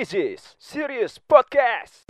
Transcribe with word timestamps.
This 0.00 0.16
is 0.16 0.56
Serious 0.56 1.20
Podcast. 1.20 2.08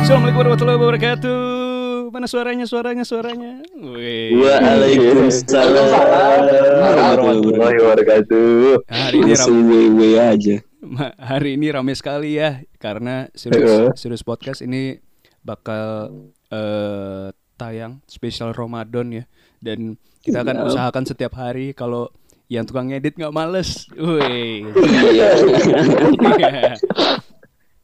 Assalamualaikum 0.00 0.40
warahmatullahi 0.40 0.80
wabarakatuh. 0.80 1.36
Mana 2.16 2.24
suaranya? 2.32 2.64
Suaranya? 2.64 3.04
Suaranya? 3.04 3.60
Waalaikumsalam 4.40 5.84
warahmatullahi 6.80 7.76
wabarakatuh. 7.84 8.88
Hari 8.88 9.20
ini 9.20 10.16
aja. 10.16 10.64
Hari 11.18 11.58
ini 11.58 11.74
ramai 11.74 11.98
sekali 11.98 12.38
ya 12.38 12.62
karena 12.78 13.26
serius 13.34 13.98
serius 13.98 14.22
podcast 14.22 14.62
ini 14.62 15.02
bakal 15.42 16.10
eh, 16.50 17.30
tayang 17.58 18.02
spesial 18.06 18.54
Ramadan 18.54 19.22
ya. 19.22 19.24
Dan 19.58 19.98
kita 20.22 20.42
akan 20.46 20.66
usahakan 20.70 21.04
setiap 21.06 21.34
hari 21.38 21.74
kalau 21.74 22.10
yang 22.46 22.62
tukang 22.62 22.94
edit 22.94 23.18
nggak 23.18 23.34
males, 23.34 23.90
wih, 23.98 24.70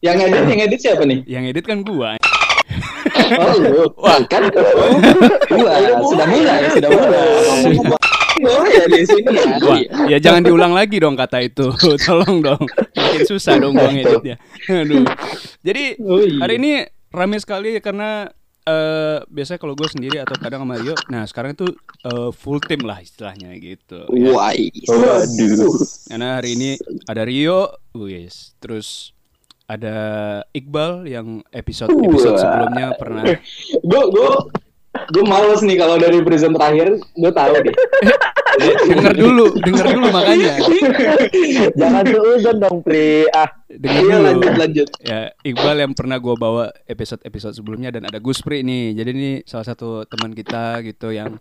Yang 0.02 0.16
edit, 0.26 0.42
yang 0.50 0.60
edit 0.66 0.80
siapa 0.82 1.02
nih? 1.06 1.22
yang 1.26 1.44
edit 1.46 1.66
kan 1.66 1.82
gua. 1.82 2.14
Oh, 3.38 3.54
lu. 3.58 3.86
Wah. 3.98 4.18
Kan 4.26 4.50
Wah, 4.50 5.78
sudah 6.06 6.26
mulai, 6.26 6.58
sudah 6.74 6.90
mulai. 6.90 7.98
Oh 8.42 8.64
ya 8.66 8.84
di 8.90 9.02
sini 9.06 9.30
ya. 9.32 9.56
Wah, 9.66 9.78
ya 10.10 10.18
jangan 10.18 10.42
diulang 10.42 10.74
lagi 10.74 10.98
dong 10.98 11.14
kata 11.14 11.42
itu, 11.42 11.70
tolong 12.06 12.42
dong, 12.42 12.62
makin 12.94 13.22
susah 13.24 13.58
dong 13.58 13.74
gua 13.78 13.88
ngeditnya. 13.90 14.36
Aduh, 14.68 15.06
jadi 15.62 15.84
Oh, 16.02 16.18
iya. 16.20 16.42
hari 16.42 16.58
ini 16.58 16.72
rame 17.12 17.36
sekali 17.38 17.78
karena 17.78 18.26
eh 18.62 19.18
biasanya 19.26 19.58
kalau 19.58 19.74
gue 19.74 19.90
sendiri 19.90 20.22
atau 20.22 20.38
kadang 20.38 20.62
sama 20.62 20.78
Rio, 20.78 20.94
nah 21.10 21.26
sekarang 21.26 21.58
itu 21.58 21.66
eh, 22.06 22.30
full 22.30 22.62
tim 22.62 22.86
lah 22.86 23.02
istilahnya 23.02 23.50
gitu. 23.58 24.06
ya. 24.06 24.30
Wah, 24.30 24.54
waduh. 24.86 25.74
Karena 26.06 26.38
hari 26.38 26.54
ini 26.54 26.70
ada 27.10 27.22
Rio, 27.26 27.74
wis, 27.98 28.54
terus 28.62 29.10
ada 29.66 29.96
Iqbal 30.52 31.08
yang 31.08 31.40
episode 31.50 31.90
episode 31.90 32.36
sebelumnya 32.36 32.92
pernah 32.98 33.24
Gue 33.80 34.02
gue 34.12 34.30
gue 34.92 35.24
males 35.24 35.60
nih 35.64 35.76
kalau 35.80 35.96
dari 35.96 36.20
present 36.20 36.52
terakhir 36.56 37.00
gue 37.00 37.32
tahu 37.32 37.54
deh. 37.64 37.76
denger 38.84 39.16
dulu, 39.16 39.46
denger 39.64 39.86
dulu 39.96 40.06
makanya, 40.12 40.60
Jangan 41.80 42.04
seuzon 42.04 42.56
dong, 42.60 42.84
Pri. 42.84 43.24
Ah, 43.32 43.48
denger 43.72 44.02
Iya 44.04 44.16
dulu. 44.20 44.26
lanjut 44.28 44.52
lanjut. 44.60 44.88
Ya, 45.00 45.32
Iqbal 45.40 45.76
yang 45.80 45.92
pernah 45.96 46.20
gua 46.20 46.36
bawa 46.36 46.64
episode-episode 46.84 47.56
sebelumnya 47.56 47.88
dan 47.88 48.04
ada 48.04 48.20
Guspri 48.20 48.60
nih. 48.60 48.92
Jadi 48.92 49.10
ini 49.16 49.32
salah 49.48 49.64
satu 49.64 50.04
teman 50.04 50.36
kita 50.36 50.84
gitu 50.84 51.16
yang 51.16 51.40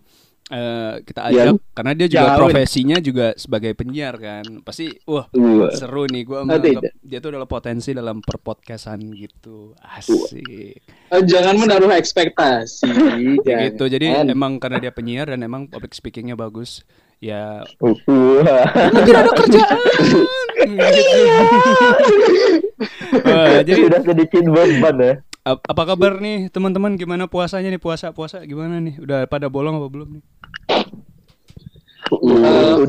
eh, 0.51 0.93
kita 1.01 1.21
ajak 1.25 1.45
Yang 1.47 1.57
karena 1.71 1.91
dia 1.95 2.07
juga 2.07 2.21
jauh. 2.27 2.39
profesinya 2.43 2.97
juga 2.99 3.27
sebagai 3.33 3.71
penyiar 3.73 4.15
kan. 4.15 4.43
Pasti 4.61 4.91
wah 5.07 5.25
Wah. 5.31 5.71
seru 5.71 6.03
nih 6.05 6.23
gua 6.23 6.43
menganggap 6.43 6.83
tidak. 6.83 6.93
dia 7.01 7.17
tuh 7.17 7.29
adalah 7.31 7.47
potensi 7.47 7.89
dalam 7.91 8.19
perpodcastan 8.19 8.99
gitu. 9.15 9.71
Asik. 9.79 10.83
Oh, 11.09 11.23
jangan 11.23 11.55
menaruh 11.55 11.91
ekspektasi. 11.91 12.87
Jangan. 13.47 13.63
Gitu. 13.71 13.83
Jadi 13.87 14.05
emang 14.27 14.59
karena 14.59 14.77
dia 14.77 14.91
penyiar 14.91 15.31
dan 15.31 15.41
emang 15.41 15.65
public 15.65 15.95
speakingnya 15.95 16.35
bagus. 16.35 16.83
Ya 17.21 17.61
Wah. 17.77 17.93
tidak 18.91 19.17
ada 19.23 19.31
kerjaan. 19.37 19.77
gitu. 20.57 21.19
Wah, 23.25 23.61
jadi 23.61 23.81
Sudah 23.87 24.01
sedikit 24.01 24.43
beban 24.47 24.95
ya. 24.97 25.13
Ap- 25.41 25.65
apa 25.65 25.83
kabar 25.87 26.21
nih 26.21 26.47
teman-teman 26.47 26.93
gimana 26.93 27.25
puasanya 27.25 27.67
nih 27.67 27.81
puasa 27.81 28.13
puasa 28.13 28.45
gimana 28.45 28.77
nih 28.77 29.01
udah 29.01 29.25
pada 29.25 29.49
bolong 29.49 29.73
apa 29.75 29.87
belum 29.87 30.09
nih 30.15 30.23
Eh, 32.11 32.81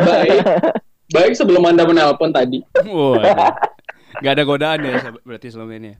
baik. 0.00 0.38
Baik 1.06 1.32
sebelum 1.34 1.60
anda 1.62 1.84
menelpon 1.84 2.32
tadi. 2.32 2.64
Wah, 2.88 3.52
nggak 4.16 4.32
ada 4.32 4.42
godaan 4.42 4.80
ya 4.80 4.96
berarti 5.20 5.52
selama 5.52 5.76
ini 5.76 5.92
ya? 5.92 5.98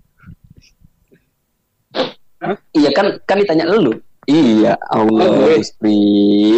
Iya 2.72 2.90
kan 2.90 3.20
kan 3.22 3.36
ditanya 3.36 3.68
lu. 3.68 3.92
Iya, 4.24 4.74
Oh, 4.88 5.04
Allah, 5.04 5.28
gue. 5.46 5.60
Gusti. 5.60 6.00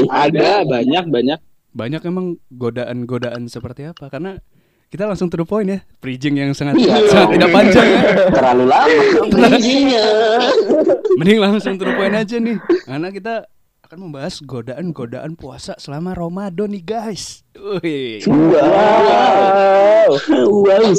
Ada 0.07 0.63
banyak 0.65 1.05
banyak. 1.11 1.39
banyak 1.69 2.01
emang 2.03 2.27
godaan-godaan 2.49 3.45
seperti 3.47 3.85
apa 3.85 4.09
karena 4.09 4.41
kita 4.89 5.05
langsung 5.05 5.29
to 5.29 5.37
the 5.37 5.45
point 5.45 5.69
ya 5.69 5.79
bridging 5.99 6.35
yang 6.35 6.53
sangat 6.53 6.77
Iya. 6.77 6.97
sangat 7.07 7.29
tidak 7.37 7.51
panjang 7.51 7.87
ya 7.87 8.01
Terlalu 8.31 8.65
lama 8.65 9.03
bridgingnya. 9.29 10.07
mending 11.15 11.39
langsung 11.39 11.77
to 11.77 11.85
the 11.85 11.93
point 11.93 12.15
aja 12.15 12.37
nih 12.37 12.57
karena 12.83 13.09
kita 13.09 13.35
akan 13.83 13.99
membahas 14.03 14.41
godaan-godaan 14.41 15.33
puasa 15.35 15.77
selama 15.77 16.13
Ramadan 16.13 16.69
nih 16.69 16.83
guys 16.83 17.45
Wih. 17.55 18.25
Wow. 18.25 20.09
Wow. 20.29 20.93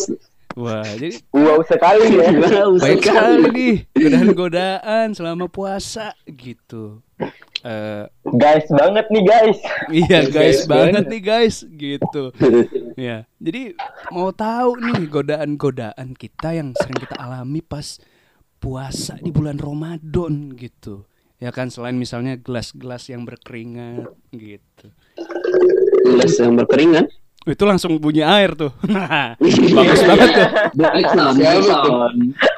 wah 0.54 0.84
jadi 0.92 1.18
Wow 1.32 1.62
sekali 1.64 2.06
ya. 2.12 2.30
Wow 2.62 2.78
Baik 2.78 3.00
sekali 3.02 3.48
nih 3.48 3.76
godaan-godaan 3.90 5.14
selama 5.14 5.46
puasa 5.48 6.14
gitu. 6.28 7.02
Eh 7.60 8.04
Guys 8.30 8.68
banget 8.70 9.06
nih, 9.10 9.24
guys. 9.24 9.60
iya 9.90 10.20
Guys 10.24 10.32
guys 10.32 10.60
banget 10.64 11.04
banget. 11.04 11.12
nih 11.12 11.22
guys 11.22 11.56
gitu. 11.70 12.24
Ya. 13.00 13.24
Jadi 13.40 13.80
mau 14.12 14.36
tahu 14.36 14.76
nih 14.76 15.08
godaan-godaan 15.08 16.20
kita 16.20 16.52
yang 16.52 16.76
sering 16.76 17.00
kita 17.00 17.16
alami 17.16 17.64
pas 17.64 17.96
puasa 18.60 19.16
di 19.18 19.32
bulan 19.32 19.56
Ramadan 19.56 20.52
gitu. 20.52 21.08
Ya 21.40 21.56
kan 21.56 21.72
selain 21.72 21.96
misalnya 21.96 22.36
gelas-gelas 22.36 23.08
yang 23.08 23.24
berkeringat 23.24 24.12
gitu. 24.36 24.92
Gelas 26.04 26.36
yang 26.36 26.60
berkeringat. 26.60 27.08
Itu 27.48 27.64
langsung 27.64 27.96
bunyi 27.98 28.20
air 28.20 28.52
tuh. 28.52 28.68
Bagus 29.78 30.02
banget 30.04 30.30
tuh. 30.36 30.48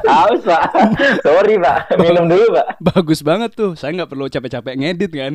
Haus, 0.09 0.41
Pak. 0.41 0.61
Sorry, 1.25 1.55
Pak. 1.57 1.77
Minum 2.01 2.25
dulu, 2.25 2.57
Pak. 2.57 2.67
Bagus 2.81 3.21
banget 3.21 3.53
tuh. 3.53 3.77
Saya 3.77 3.93
nggak 3.93 4.09
perlu 4.09 4.25
capek-capek 4.25 4.73
ngedit 4.75 5.11
kan. 5.13 5.33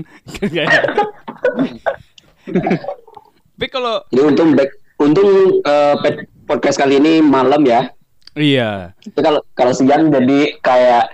Tapi 3.56 3.66
kalau 3.70 4.02
Jadi 4.10 4.22
untung 4.24 4.50
back, 4.52 4.70
untung 4.98 5.30
eh, 5.62 5.94
pet- 6.02 6.26
podcast 6.44 6.76
kali 6.76 6.98
ini 6.98 7.22
malam 7.22 7.62
ya. 7.62 7.88
iya, 8.36 8.92
Tapi 9.00 9.20
kalau 9.24 9.40
kalau 9.56 9.72
siang 9.72 10.12
jadi 10.12 10.60
kayak 10.60 11.08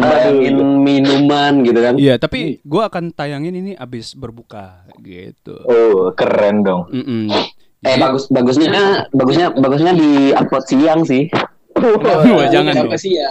bayangin 0.00 0.56
minuman 0.80 1.52
gitu 1.62 1.80
kan. 1.80 1.94
iya. 2.00 2.14
Tapi 2.16 2.64
gua 2.64 2.88
akan 2.88 3.12
tayangin 3.12 3.54
ini 3.54 3.72
abis 3.76 4.16
berbuka 4.16 4.88
gitu. 5.04 5.60
Oh, 5.68 6.10
keren 6.16 6.64
dong. 6.64 6.88
Mm-mm. 6.90 7.28
Eh 7.80 7.96
bagus 7.96 8.28
bagusnya 8.28 9.08
bagusnya 9.12 9.56
bagusnya 9.56 9.92
di 9.96 10.36
upload 10.36 10.64
siang 10.68 11.00
sih. 11.04 11.28
Wah, 11.80 12.46
jangan 12.52 12.72
dong. 12.76 12.86
Kenapa 12.90 12.96
sih 13.00 13.16
ya? 13.16 13.28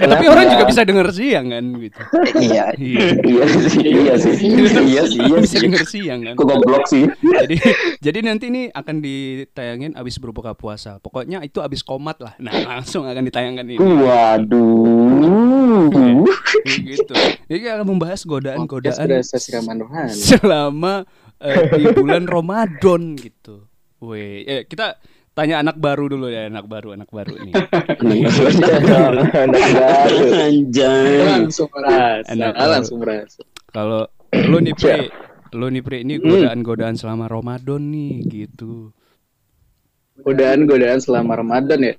Eh, 0.00 0.08
tapi 0.08 0.24
orang 0.30 0.46
juga 0.48 0.64
bisa 0.66 0.82
denger 0.86 1.08
siang 1.12 1.46
kan 1.50 1.64
gitu. 1.76 2.00
iya. 2.40 2.64
Iya. 2.74 3.06
Iya 3.20 3.44
sih, 3.68 3.84
iya 3.84 4.14
sih. 4.16 4.34
Iya 4.40 5.02
sih, 5.06 5.20
iya 5.20 5.36
bisa 5.38 5.56
sih. 5.58 5.64
denger 5.66 5.84
siang 5.86 6.20
kan. 6.24 6.34
Kok 6.38 6.46
goblok 6.46 6.84
sih. 6.88 7.04
jadi 7.22 7.56
jadi 7.98 8.18
nanti 8.24 8.48
ini 8.48 8.62
akan 8.72 9.02
ditayangin 9.02 9.92
abis 9.98 10.16
berbuka 10.22 10.54
puasa. 10.54 11.02
Pokoknya 11.02 11.42
itu 11.42 11.58
abis 11.60 11.82
komat 11.84 12.22
lah. 12.22 12.34
Nah 12.38 12.52
langsung 12.78 13.04
akan 13.06 13.22
ditayangkan 13.26 13.66
ini. 13.66 13.78
Waduh. 13.78 15.10
gitu. 16.64 17.14
Jadi 17.50 17.58
kita 17.58 17.72
akan 17.80 17.86
membahas 17.86 18.20
godaan-godaan 18.24 19.22
selama 20.14 21.04
eh, 21.40 21.62
di 21.76 21.84
bulan 21.96 22.24
Ramadan 22.28 23.16
gitu. 23.16 23.66
Weh, 24.00 24.48
eh, 24.48 24.62
kita 24.64 24.96
tanya 25.40 25.64
anak 25.64 25.80
baru 25.80 26.04
dulu 26.12 26.28
ya, 26.28 26.52
anak 26.52 26.68
baru, 26.68 26.92
anak 26.92 27.08
baru 27.08 27.32
nih. 27.40 27.56
Anjay. 30.36 31.24
Langsung 31.24 31.72
merasa. 31.72 32.28
Enak. 32.28 32.52
Langsung 32.60 33.00
merasa. 33.00 33.40
Kalau 33.72 34.04
lu 34.36 34.60
nih 34.60 34.76
Pri, 34.76 35.08
lu 35.56 35.72
nih 35.72 35.80
Pri 35.80 36.04
ini 36.04 36.20
godaan-godaan 36.20 37.00
selama 37.00 37.24
Ramadan 37.24 37.80
nih 37.88 38.20
gitu. 38.28 38.92
Godaan-godaan 40.20 41.00
selama 41.00 41.40
Ramadan 41.40 41.88
ya. 41.88 41.96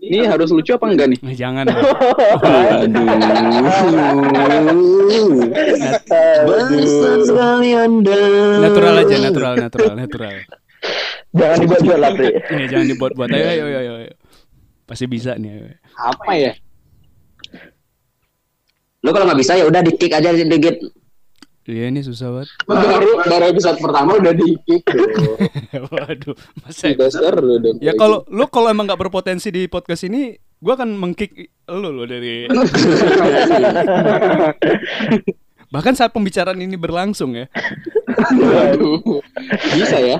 Ini 0.00 0.24
harus 0.24 0.48
lucu 0.48 0.72
apa 0.72 0.88
enggak 0.88 1.12
nih? 1.12 1.18
Eh, 1.28 1.36
Jangan. 1.44 1.64
lah. 1.68 1.76
Besar 6.48 7.18
sekali 7.20 7.70
Anda. 7.76 8.16
natural 8.64 8.94
aja, 9.04 9.16
natural, 9.20 9.54
natural, 9.60 9.94
natural. 9.96 10.34
Jangan 11.30 11.58
dibuat-buat 11.62 11.98
lah, 12.00 12.10
Pri. 12.16 12.28
Ini 12.32 12.64
jangan 12.66 12.86
dibuat-buat. 12.90 13.28
Ayo, 13.30 13.44
ayo, 13.44 13.64
ayo, 13.68 13.78
ayo, 13.78 13.92
ayo. 14.02 14.12
Pasti 14.88 15.04
bisa 15.06 15.36
nih. 15.36 15.50
ayo. 15.52 15.76
Apa 15.94 16.32
ya? 16.34 16.52
Lo 19.00 19.12
kalau 19.12 19.28
nggak 19.28 19.40
bisa 19.40 19.56
ya 19.56 19.64
udah 19.68 19.80
di 19.84 19.92
kick 19.94 20.12
aja 20.12 20.32
dikit. 20.32 20.80
Iya 21.70 21.86
ini 21.86 22.02
susah 22.02 22.34
banget. 22.34 22.50
Baru 22.66 23.22
baru 23.22 23.44
episode 23.46 23.78
pertama 23.78 24.18
udah 24.18 24.34
di. 24.34 24.58
Waduh, 25.94 26.34
masa 26.66 26.90
Udah 26.90 27.10
seru 27.14 27.62
dong. 27.62 27.78
Ya 27.78 27.94
kalau 27.94 28.26
lu 28.26 28.42
kalau 28.50 28.66
emang 28.74 28.90
nggak 28.90 28.98
berpotensi 29.06 29.54
di 29.54 29.70
podcast 29.70 30.02
ini, 30.10 30.34
gua 30.58 30.74
akan 30.74 30.98
mengkick 30.98 31.30
lu 31.70 31.94
lo 31.94 32.02
dari 32.10 32.50
bahkan 35.70 35.94
saat 35.94 36.10
pembicaraan 36.10 36.58
ini 36.58 36.74
berlangsung 36.74 37.38
ya. 37.38 37.46
Waduh. 38.34 39.22
Bisa 39.78 40.02
ya? 40.02 40.18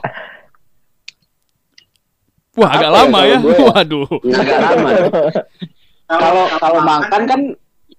Wah, 2.54 2.70
agak 2.70 2.90
Apa 2.90 2.94
ya, 2.94 2.98
lama 3.02 3.18
kalau 3.18 3.26
ya. 3.26 3.38
gue 3.42 3.50
ya? 3.50 3.66
Waduh. 3.74 4.08
Agak 4.38 4.58
lama. 4.62 4.90
Kalau 6.10 6.42
kalau 6.58 6.80
makan 6.82 7.22
kan 7.22 7.40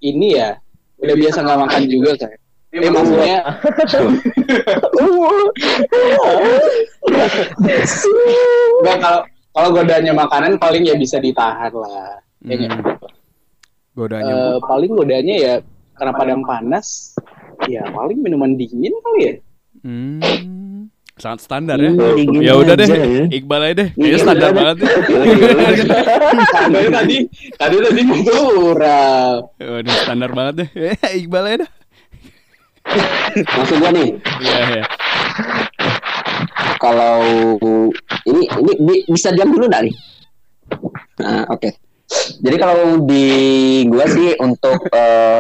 ini 0.04 0.36
ya 0.36 0.60
udah 1.00 1.16
biasa 1.16 1.48
nggak 1.48 1.60
makan 1.64 1.82
juga 1.88 2.12
kan. 2.20 2.32
Eh 2.72 2.88
maksudnya 2.88 3.44
kalau 8.98 9.20
kalau 9.52 9.70
godaannya 9.76 10.14
makanan 10.16 10.52
paling 10.56 10.88
ya 10.88 10.96
bisa 10.96 11.20
ditahan 11.20 11.72
lah. 11.76 12.24
Ya? 12.48 12.56
Hmm. 12.56 12.80
Godanya. 13.92 14.32
Eh, 14.32 14.56
paling 14.64 14.92
godaannya 14.96 15.36
ya 15.38 15.54
karena 16.00 16.14
padang 16.16 16.42
panas 16.48 17.12
ya 17.68 17.84
paling 17.92 18.24
minuman 18.24 18.56
dingin 18.56 18.96
kali 19.04 19.20
ya. 19.20 19.34
Hmm. 19.84 20.20
Sangat 21.20 21.44
standar 21.44 21.78
ya. 21.78 21.92
Hmm, 21.92 22.40
Ya 22.42 22.56
udah 22.58 22.74
deh, 22.74 22.88
ya. 22.88 23.28
Iqbal 23.30 23.62
aja 23.62 23.76
deh. 23.78 23.90
Kayaknya 23.94 24.10
Iya, 24.10 24.18
standar 24.24 24.50
udah. 24.50 24.58
banget. 24.58 24.76
deh. 24.80 24.90
tadi 26.72 26.88
tadi 26.90 27.18
tadi 27.60 27.76
tadi. 27.78 28.02
Waduh, 29.60 29.96
standar 30.02 30.30
banget 30.34 30.54
deh. 30.66 30.70
Eh, 30.98 31.20
Iqbal 31.22 31.44
aja 31.46 31.58
dah. 31.68 31.72
Maksud 33.32 33.78
gua 33.80 33.92
nih, 33.92 34.10
Iya, 34.42 34.58
iya. 34.68 34.84
kalau 36.78 37.18
ini 38.26 38.42
ini 38.48 38.72
bi- 38.80 39.06
bisa 39.08 39.32
diam 39.32 39.50
dulu 39.50 39.68
nggak 39.68 39.84
nih? 39.88 39.96
Nah, 41.22 41.44
oke. 41.48 41.70
Jadi 42.42 42.56
kalau 42.60 43.00
di 43.06 43.26
gua 43.88 44.06
sih 44.06 44.36
untuk 44.38 44.90
eh, 44.92 45.40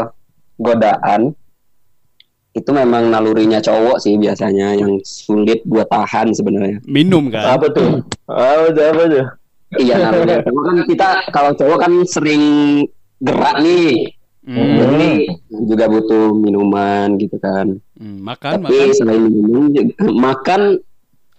godaan 0.55 1.35
itu 2.51 2.67
memang 2.67 3.07
nalurinya 3.07 3.63
cowok 3.63 3.97
sih 3.97 4.19
biasanya 4.19 4.75
yang 4.75 4.99
sulit 5.03 5.63
buat 5.63 5.87
tahan 5.87 6.35
sebenarnya. 6.35 6.83
Minum 6.83 7.31
kan? 7.31 7.55
Apa 7.55 7.71
tuh? 7.71 8.03
Apa 8.27 8.67
tuh? 8.71 8.83
Apa 8.91 9.03
tuh? 9.07 9.25
Iya 9.79 9.95
nalurinya 10.03 10.43
kan 10.43 10.77
kita 10.83 11.07
kalau 11.31 11.51
cowok 11.55 11.77
kan 11.79 11.93
sering 12.03 12.43
gerak 13.23 13.63
nih, 13.63 14.11
Hmm. 14.41 14.57
jadi 14.57 15.09
juga 15.63 15.85
butuh 15.85 16.33
minuman 16.33 17.13
gitu 17.15 17.37
kan. 17.37 17.77
Hmm, 17.93 18.17
Makan, 18.19 18.51
Tapi 18.59 18.73
makan. 18.73 18.89
selain 18.91 19.23
minum 19.23 19.69
juga- 19.69 19.93
makan 20.25 20.61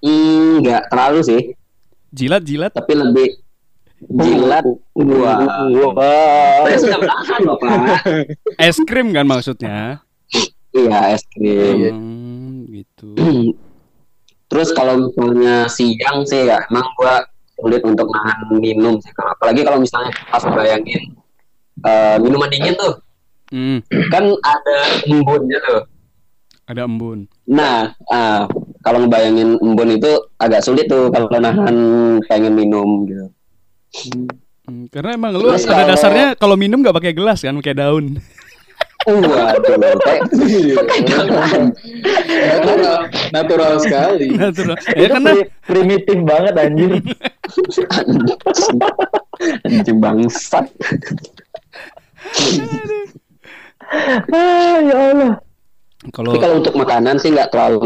mm, 0.00 0.62
nggak 0.62 0.82
terlalu 0.87 1.20
sih. 1.22 1.43
Jilat, 2.08 2.43
jilat. 2.43 2.70
tapi 2.70 2.93
lebih 2.93 3.28
jilat 4.12 4.66
gua 4.93 5.34
Wah. 5.88 6.62
saya 6.64 6.76
sudah 6.76 6.99
menahan 6.99 7.40
bapak 7.44 7.70
Es 8.60 8.76
krim 8.81 9.10
kan 9.10 9.25
maksudnya? 9.25 10.02
iya 10.70 11.10
es 11.10 11.22
krim 11.28 11.78
Hmm, 11.88 12.66
gitu. 12.69 13.14
terus 14.46 14.69
kalau 14.70 15.00
misalnya 15.02 15.64
siang 15.66 16.22
sih 16.22 16.44
ya 16.44 16.60
emang 16.66 16.84
gua 16.94 17.22
sulit 17.54 17.81
untuk 17.81 18.06
nahan 18.06 18.50
minum 18.52 18.99
sih 18.99 19.10
Kalau- 19.12 19.32
apalagi 19.32 19.62
kalau 19.62 19.78
misalnya 19.78 20.10
pas 20.26 20.43
bayangin 20.44 21.00
eh, 21.82 22.17
minuman 22.19 22.49
dingin 22.49 22.75
tuh 22.75 22.94
Hmm, 23.49 23.84
kan 24.08 24.25
ada 24.40 24.76
embunnya 25.05 25.61
tuh 25.61 25.84
ada 26.64 26.82
embun. 26.82 27.29
nah 27.44 27.79
ah, 28.06 28.49
kalau 28.81 29.00
ngebayangin 29.00 29.58
embun 29.58 29.93
itu 29.93 30.08
agak 30.37 30.61
sulit 30.61 30.87
tuh 30.87 31.11
kalau 31.11 31.29
nahan 31.29 31.76
pengen 32.26 32.55
minum 32.55 33.05
gitu 33.05 33.29
Hmm, 34.62 34.88
karena 34.88 35.12
emang 35.12 35.34
lu 35.34 35.50
Terus 35.50 35.67
pada 35.67 35.84
kalau- 35.84 35.90
dasarnya 35.90 36.26
kalau 36.34 36.55
minum 36.55 36.81
nggak 36.81 36.94
pakai 36.94 37.12
gelas 37.12 37.43
kan, 37.43 37.52
pakai 37.55 37.75
daun. 37.75 38.17
waduh 39.02 39.75
kayak 39.99 40.23
natural, 42.31 42.99
natural 43.32 43.73
sekali. 43.76 44.31
Natural. 44.31 44.76
ya 44.94 45.06
karena 45.11 45.31
pri- 45.35 45.49
primitif 45.67 46.19
banget 46.23 46.55
anjir. 46.56 46.90
anjing 49.67 49.99
bangsat 49.99 50.70
ah, 54.32 54.76
ya 54.81 54.96
Allah. 55.12 55.32
kalau 56.11 56.34
Tapi 56.34 56.40
kalau 56.43 56.56
untuk 56.58 56.75
makanan 56.75 57.17
sih 57.17 57.31
nggak 57.31 57.50
terlalu 57.50 57.81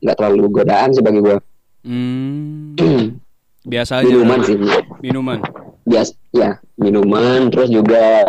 nggak 0.00 0.16
terlalu 0.16 0.42
godaan 0.48 0.90
sih 0.94 1.02
bagi 1.04 1.20
gua. 1.20 1.36
hmm, 1.84 2.76
biasa 3.72 4.00
aja. 4.00 4.08
minuman 4.08 4.38
sih, 4.42 4.56
Minuman. 5.00 5.38
bias 5.84 6.12
ya 6.30 6.56
minuman 6.76 7.48
terus 7.48 7.68
juga 7.68 8.24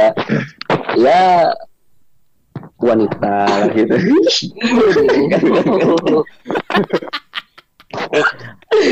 ya 0.96 1.52
wanita 2.80 3.36
lah 3.44 3.68
gitu. 3.75 3.92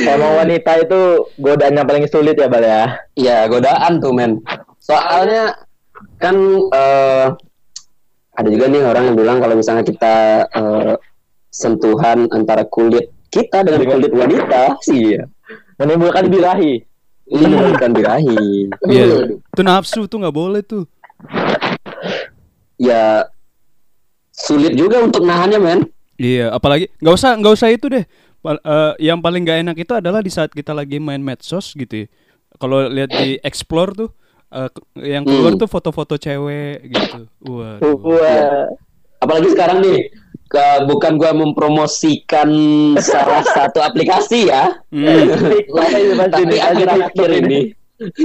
Emang 0.07 0.33
wanita 0.35 0.71
itu 0.81 0.99
godaan 1.37 1.77
yang 1.77 1.87
paling 1.87 2.09
sulit 2.09 2.35
ya, 2.35 2.49
Bal 2.49 2.65
ya? 2.65 2.83
ya 3.13 3.37
godaan 3.45 4.01
tuh 4.01 4.11
men. 4.11 4.41
Soalnya 4.81 5.53
kan 6.17 6.35
eh, 6.73 7.27
ada 8.37 8.49
juga 8.53 8.65
nih 8.69 8.81
orang 8.85 9.03
yang 9.13 9.17
bilang 9.17 9.37
kalau 9.41 9.55
misalnya 9.57 9.85
kita 9.85 10.15
eh, 10.49 10.93
sentuhan 11.49 12.29
antara 12.29 12.65
kulit 12.69 13.09
kita 13.33 13.65
dengan 13.65 13.81
kulit 13.85 14.13
wanita 14.13 14.75
sih 14.87 15.17
ya. 15.17 15.25
Menimbulkan 15.77 16.29
birahi. 16.29 16.81
Bukan 17.27 17.91
birahi. 17.97 18.69
Iya. 18.89 19.37
Itu 19.37 19.61
nafsu 19.61 20.05
tuh 20.09 20.17
nggak 20.21 20.35
boleh 20.35 20.61
tuh. 20.65 20.85
Ya 22.77 23.25
sulit 24.33 24.77
juga 24.77 25.01
untuk 25.01 25.25
nahannya 25.25 25.59
men. 25.61 25.79
Iya, 26.17 26.49
apalagi 26.49 26.89
nggak 26.97 27.13
usah 27.13 27.37
nggak 27.37 27.53
usah 27.57 27.69
itu 27.69 27.85
deh. 27.89 28.05
Eh, 28.47 28.93
yang 29.03 29.19
paling 29.19 29.43
gak 29.43 29.59
enak 29.59 29.77
itu 29.81 29.91
adalah 29.91 30.23
di 30.23 30.31
saat 30.31 30.53
kita 30.55 30.71
lagi 30.71 31.03
main 31.03 31.19
medsos 31.19 31.75
gitu. 31.75 32.05
ya. 32.05 32.07
Kalau 32.57 32.87
lihat 32.87 33.11
di 33.11 33.35
explore 33.43 33.91
tuh 33.91 34.09
eh, 34.49 34.69
ke- 34.69 34.83
yang 35.01 35.23
keluar 35.23 35.51
Hmm. 35.51 35.59
tuh 35.59 35.67
foto-foto 35.67 36.15
cewek 36.15 36.85
gitu. 36.85 37.19
Waduh. 37.43 37.95
Wah. 38.07 38.67
apalagi 39.17 39.49
sekarang 39.49 39.81
nih 39.81 40.13
ke, 40.45 40.61
bukan 40.85 41.17
gua 41.17 41.33
mempromosikan 41.33 42.47
salah 42.97 43.41
satu 43.57 43.81
aplikasi 43.81 44.47
ya 44.47 44.77
Hmm. 44.87 45.33
tapi 46.31 46.55
akhir-akhir 46.55 47.29
ini 47.41 47.73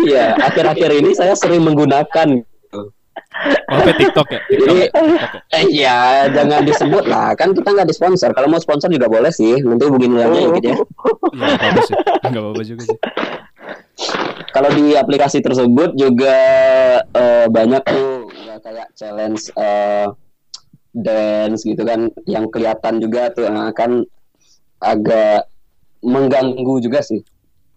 ya 0.05 0.37
akhir-akhir 0.37 0.91
ini 0.95 1.11
saya 1.13 1.33
sering 1.33 1.63
menggunakan 1.63 2.45
Oh, 3.67 3.81
TikTok 3.83 4.29
ya? 4.29 4.41
TikTok 4.43 4.69
Jadi- 4.69 4.77
ya? 4.77 4.89
TikTok 4.93 5.05
ya? 5.09 5.29
eh 5.51 5.65
ya 5.71 5.99
jangan 6.31 6.61
disebut 6.63 7.05
lah 7.07 7.33
kan 7.33 7.51
kita 7.51 7.69
nggak 7.71 7.89
disponsor 7.89 8.31
kalau 8.31 8.47
mau 8.47 8.61
sponsor 8.61 8.89
juga 8.89 9.09
boleh 9.09 9.29
sih 9.31 9.57
nanti 9.59 9.83
hubungin 9.85 10.13
lu 10.13 10.21
aja 10.21 10.39
gitu 10.53 10.69
ya 10.69 10.77
Iya, 10.77 10.85
nggak 11.33 11.49
apa-apa 11.51 11.81
sih. 11.83 11.95
Nggak 12.23 12.43
apa-apa 12.43 12.63
juga 12.63 12.83
sih. 12.85 12.99
Kalau 14.53 14.69
di 14.71 14.93
aplikasi 14.93 15.41
tersebut 15.41 15.93
juga 15.95 16.37
eh, 17.03 17.47
banyak 17.49 17.83
tuh 17.83 18.29
ya, 18.39 18.57
kayak 18.59 18.89
challenge 18.93 19.49
eh, 19.53 20.07
dance 20.93 21.65
gitu 21.65 21.83
kan 21.83 22.07
yang 22.25 22.47
kelihatan 22.47 23.01
juga 23.01 23.33
tuh 23.33 23.49
eh, 23.49 23.73
kan 23.73 24.05
agak 24.79 25.49
mengganggu 26.01 26.79
juga 26.79 27.01
sih 27.01 27.23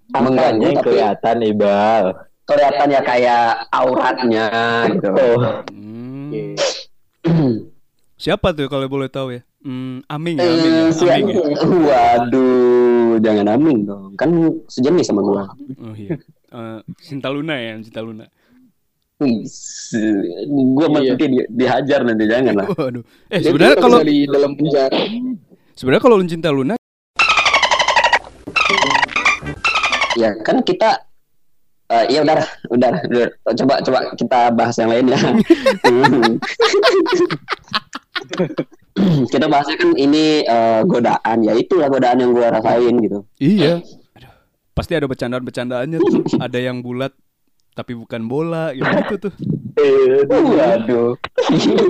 Apanya 0.07 0.21
mengganggu 0.51 0.67
tapi 0.75 0.85
kelihatan, 0.85 1.35
Ibal? 1.47 2.03
kelihatan 2.45 2.87
ya 2.91 3.01
kayak 3.01 3.45
auratnya 3.71 4.45
gitu 4.91 5.09
Oh. 5.11 5.65
Hmm. 5.71 6.53
Siapa 8.15 8.53
tuh 8.53 8.69
kalau 8.69 8.85
boleh 8.85 9.09
tahu 9.09 9.33
ya? 9.33 9.41
Hmm, 9.59 10.05
Aming 10.05 10.37
ya, 10.37 10.45
Aming 10.45 10.71
ya. 10.71 10.83
Eh, 10.87 11.09
Aming 11.09 11.27
ya. 11.33 11.41
waduh 11.65 13.17
jangan 13.17 13.47
amin 13.49 13.77
dong 13.81 14.13
kan 14.13 14.29
sejenis 14.69 15.09
sama 15.09 15.25
gua 15.25 15.49
Oh 15.81 15.93
iya. 15.97 16.21
Eh, 16.55 16.79
Cinta 16.97 17.27
Luna 17.27 17.55
ya, 17.55 17.75
Cinta 17.77 17.99
Luna. 17.99 18.23
Gua 20.75 20.87
Iya. 20.93 21.11
nanti 21.11 21.25
di- 21.25 21.47
dihajar 21.49 22.03
nanti 22.03 22.25
jangan 22.25 22.53
lah 22.53 22.67
Waduh. 22.69 23.03
Eh 23.27 23.39
sebenarnya 23.39 23.75
kalau 23.77 23.99
di 24.01 24.23
dalam 24.25 24.51
penjara. 24.53 24.99
sebenarnya 25.71 26.01
kalau 26.01 26.15
lu 26.15 26.25
Cinta 26.25 26.51
Luna 26.51 26.75
ya 30.15 30.31
kan 30.41 30.59
kita 30.61 30.99
eh 31.85 32.05
ya 32.09 32.23
udah 32.23 32.39
udah 32.69 32.91
udah. 33.05 33.27
coba 33.53 33.73
coba 33.79 33.99
kita 34.15 34.39
bahas 34.51 34.75
yang 34.75 34.89
lain 34.89 35.05
ya 35.07 35.19
kita 39.27 39.45
bahasnya 39.45 39.75
kan 39.75 39.91
ini 39.93 40.23
eh, 40.41 40.81
godaan 40.83 41.37
ya 41.41 41.53
itulah 41.53 41.87
godaan 41.87 42.17
yang 42.17 42.31
gua 42.31 42.47
rasain 42.49 42.95
gitu 42.97 43.23
Iya. 43.37 43.83
Pasti 44.75 44.91
ada 44.93 45.07
bercandaan-bercandaannya 45.07 45.97
tuh. 46.03 46.23
Ada 46.45 46.59
yang 46.59 46.83
bulat 46.83 47.15
tapi 47.75 47.91
bukan 47.91 48.23
bola 48.31 48.71
gitu, 48.71 48.87
gitu 48.87 49.15
tuh. 49.27 49.33
Eh, 49.75 50.23
waduh 50.31 51.19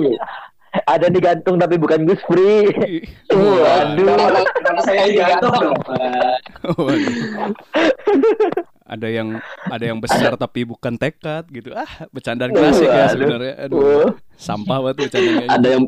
ada 0.90 1.06
digantung 1.08 1.56
tapi 1.62 1.78
bukan 1.78 2.02
Gus 2.04 2.18
Pri. 2.26 2.68
Waduh. 3.30 4.06
Kenapa, 4.18 4.50
kenapa 4.50 4.80
saya 4.82 5.06
digantung 5.06 5.54
dong? 5.56 5.78
Ada 8.82 9.08
yang 9.08 9.28
ada 9.70 9.84
yang 9.86 9.98
besar 10.02 10.34
tapi 10.34 10.66
bukan 10.66 10.98
tekad 10.98 11.46
gitu. 11.54 11.70
Ah, 11.72 12.10
bercandaan 12.10 12.50
klasik 12.50 12.90
ya 12.90 13.06
sebenarnya. 13.14 13.54
Aduh. 13.70 14.18
Sampah 14.34 14.78
banget 14.90 15.06
bercandaan 15.06 15.38
kayak 15.38 15.50
ada 15.54 15.68
yang 15.70 15.84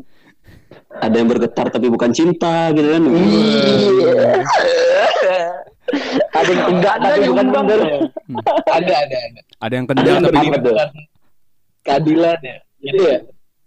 ada 0.89 1.15
yang 1.15 1.27
bergetar 1.29 1.67
tapi 1.69 1.87
bukan 1.91 2.09
cinta 2.15 2.71
gitu 2.73 2.87
kan 2.89 3.03
Iya. 3.03 4.31
Ada 6.31 6.49
yang 6.49 6.69
enggak 6.71 6.95
tapi 6.97 7.17
bukan 7.25 7.45
bener. 7.49 7.79
Ada, 8.65 8.93
ada, 8.99 9.17
ada. 9.19 9.39
Ada 9.59 9.73
yang 9.73 9.85
kencang 9.85 10.17
tapi 10.21 10.47
tuh? 10.59 10.75
Keadilan 11.81 12.39
ya. 12.39 12.57
Gitu 12.79 13.01
ya. 13.01 13.17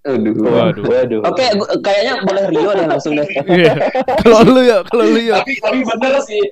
aduh 0.03 0.35
Waduh. 0.35 0.83
Waduh. 0.83 1.21
oke 1.23 1.45
gua- 1.57 1.79
kayaknya 1.79 2.27
boleh 2.27 2.45
Rio 2.51 2.71
deh 2.73 2.87
langsung 2.87 3.15
deh 3.15 3.23
Iya. 3.49 3.71
Kalau 4.19 4.43
lu 4.45 4.61
ya, 4.61 4.83
kalau 4.83 5.07
lu 5.07 5.21
ya. 5.21 5.39
Tapi 5.39 5.53
tapi 5.57 5.79
bener 5.81 6.15
sih. 6.21 6.43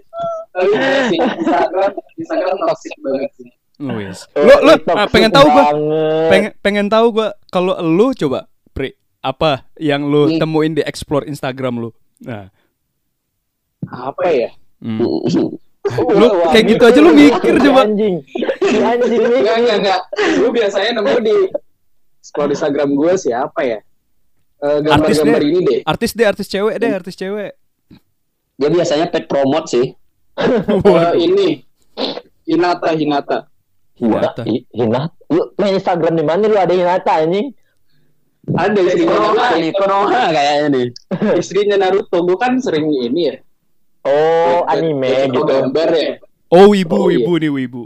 Tapi 0.51 0.71
bener 0.71 1.03
sih. 1.09 1.19
Instagram 1.19 1.91
Instagram 2.17 2.57
toxic 2.63 2.95
banget 3.01 3.31
sih. 3.35 3.49
Wis. 3.81 4.19
Oh, 4.31 4.45
Lu 4.45 4.55
lu 4.61 4.73
toxic 4.79 4.95
ah, 4.95 5.09
pengen 5.09 5.31
tahu 5.31 5.47
gua. 5.49 5.65
Pengen 6.29 6.51
pengen 6.61 6.87
tahu 6.87 7.07
gua 7.11 7.29
kalau 7.49 7.75
lu 7.81 8.15
coba 8.15 8.47
Pri 8.71 8.95
apa 9.19 9.67
yang 9.77 10.05
lu 10.05 10.29
Hmm. 10.29 10.39
temuin 10.39 10.73
di 10.73 10.83
explore 10.83 11.27
Instagram 11.27 11.81
lu. 11.81 11.91
Nah, 12.21 12.55
Apa 13.83 14.31
ya? 14.31 14.55
Hmm. 14.83 14.99
Lu 16.21 16.27
wah, 16.29 16.53
kayak 16.53 16.77
gitu 16.77 16.83
aja 16.85 17.01
lu 17.01 17.11
mikir 17.17 17.57
coba. 17.57 17.89
Anjing. 17.89 18.21
Anjing 18.85 19.23
nih. 19.27 19.39
Enggak, 19.41 19.57
enggak, 19.65 19.77
enggak. 19.81 20.01
Lu 20.39 20.49
biasanya 20.53 20.91
nemu 21.01 21.17
di 21.25 21.37
scroll 22.21 22.53
Instagram 22.53 22.93
gue 22.95 23.13
siapa 23.17 23.61
ya? 23.65 23.79
Eh, 24.61 24.79
gambar-gambar 24.85 25.41
Artis 25.41 25.49
ini 25.49 25.61
deh. 25.65 25.81
artis 25.89 26.11
deh, 26.13 26.27
artis 26.29 26.47
cewek 26.53 26.77
deh, 26.77 26.93
artis 26.93 27.17
cewek. 27.17 27.57
dia 28.61 28.69
biasanya 28.69 29.09
pet 29.09 29.25
promote 29.25 29.73
sih 29.73 29.87
Eh, 31.01 31.15
ini 31.17 31.65
Hinata 32.45 32.93
Hinata. 32.93 33.39
Hinata. 33.97 34.45
Hi- 34.45 34.69
Hinata. 34.69 35.17
Lu 35.33 35.49
main 35.57 35.81
Instagram 35.81 36.13
di 36.13 36.25
mana 36.29 36.45
lu 36.45 36.61
ada 36.61 36.77
Hinata 36.77 37.25
anjing? 37.25 37.57
Ada 38.53 38.81
istrinya 38.85 39.17
Konoha 39.17 39.49
Konoha 39.77 40.23
kayaknya 40.33 40.67
nih 40.73 40.87
Istrinya 41.41 41.77
Naruto. 41.81 42.21
Gue 42.21 42.37
kan 42.37 42.61
sering 42.61 42.85
ini 42.89 43.33
ya. 43.33 43.37
Oh, 44.03 44.65
liat- 44.65 44.69
anime 44.73 45.07
liat 45.07 45.29
gitu. 45.29 45.45
Gambar 45.45 45.89
ya. 45.93 46.11
Oh, 46.51 46.67
wibu, 46.69 46.97
Oh, 46.97 47.07
iya. 47.07 47.21
wibu 47.21 47.33
nih, 47.37 47.51
wibu. 47.53 47.83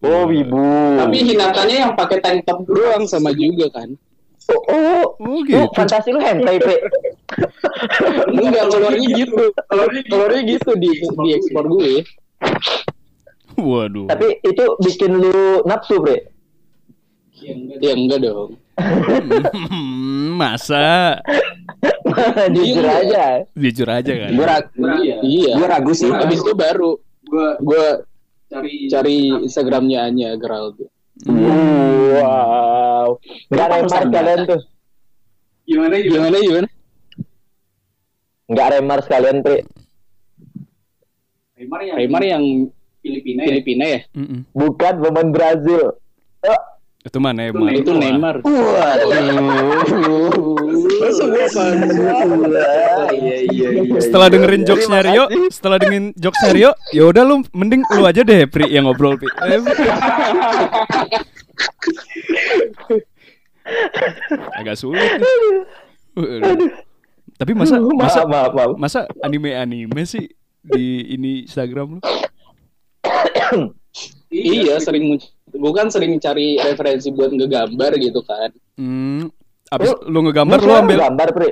Oh, 0.00 0.24
wibu. 0.24 0.62
Tapi 0.96 1.16
Hinatanya 1.24 1.76
yang 1.82 1.92
pakai 1.92 2.18
tank 2.20 2.44
top 2.44 2.62
doang 2.64 3.04
sama 3.04 3.32
juga 3.32 3.68
kan. 3.72 3.90
Oh, 4.46 4.62
oh, 4.70 5.04
Oh, 5.18 5.42
gitu. 5.42 5.66
fantasi 5.74 6.14
lu 6.14 6.22
hentai, 6.22 6.62
Pe. 6.62 6.78
Enggak, 8.30 8.70
keluarnya 8.70 9.08
gitu. 9.10 9.42
Keluarnya 10.06 10.42
gitu 10.46 10.70
di 10.78 10.90
di 11.02 11.28
ekspor 11.34 11.66
gue. 11.66 12.06
Waduh. 13.56 14.06
Tapi 14.06 14.38
itu 14.40 14.64
bikin 14.80 15.12
lu 15.18 15.34
nafsu, 15.66 15.98
Bre. 15.98 16.30
Ya 17.82 17.92
enggak 17.92 18.22
dong. 18.22 18.54
Hmm, 18.76 20.36
Masa 20.36 21.18
Jujur 22.54 22.82
Iya. 22.82 22.94
aja. 22.98 23.24
jujur 23.52 23.88
aja 23.88 24.12
kan. 24.16 24.30
gue 24.30 24.46
ragu 24.46 24.68
Iya. 24.96 25.16
Iya. 25.20 25.52
gue 25.54 25.68
ragu 25.68 25.92
sih 25.92 26.08
Habis 26.08 26.40
itu 26.40 26.52
baru 26.52 26.90
gua 27.22 27.48
gua 27.58 27.86
cari 28.46 28.86
cari 28.86 29.16
Instagramnya 29.42 30.04
Anya 30.04 30.34
Geraldo. 30.34 30.86
Wow. 31.26 33.18
Enggak 33.48 33.68
remar 33.72 34.02
kalian 34.06 34.40
tuh. 34.44 34.60
Gimana 35.64 35.94
gimana 35.98 36.36
gimana? 36.38 36.68
Enggak 38.46 38.68
remar 38.72 38.98
sekalian, 39.00 39.42
Pre. 39.42 39.58
Neymar 41.56 42.22
yang 42.22 42.44
Filipina 43.00 43.42
Filipina 43.42 43.84
ya? 43.88 44.00
Mm-mm. 44.12 44.46
Bukan 44.52 44.94
pemain 45.00 45.30
Brazil. 45.32 45.98
Oh, 46.42 46.60
Itu 47.06 47.22
mana 47.22 47.46
Neymar? 47.46 47.70
Itu 47.70 47.94
Neymar. 47.94 48.42
iya 53.14 53.46
iya 53.46 53.68
iya 53.78 54.02
Setelah 54.02 54.26
dengerin 54.26 54.66
jokesnya 54.66 55.06
Rio, 55.06 55.30
setelah 55.46 55.78
dengerin 55.78 56.10
jokesnya 56.18 56.50
Rio, 56.50 56.74
ya 56.90 57.06
udah 57.06 57.22
lu 57.22 57.46
mending 57.54 57.86
lu 57.94 58.02
aja 58.02 58.26
deh 58.26 58.50
Pri 58.50 58.74
yang 58.74 58.90
ngobrol 58.90 59.14
Pri. 59.14 59.30
Eh, 59.30 59.62
Agak 64.58 64.74
sulit. 64.74 65.22
Tapi 67.38 67.54
masa 67.54 67.78
masa 67.78 68.26
maaf, 68.26 68.26
maaf, 68.26 68.50
maaf. 68.50 68.74
masa 68.78 69.06
anime-anime 69.22 70.02
sih 70.08 70.26
di 70.66 71.14
ini 71.14 71.46
Instagram 71.46 71.98
lu? 71.98 72.00
Iya, 74.32 74.80
sering 74.82 75.06
muncul. 75.06 75.35
Bukan 75.54 75.86
sering 75.92 76.18
cari 76.18 76.58
referensi 76.58 77.14
buat 77.14 77.30
ngegambar 77.30 77.94
gitu 78.02 78.20
kan. 78.26 78.50
Hmm, 78.74 79.30
abis 79.70 79.94
lu 80.06 80.18
ngegambar 80.26 80.58
lu 80.58 80.64
sekarang 80.66 80.82
ambil 80.86 80.98
gambar, 81.06 81.28
Pre. 81.34 81.50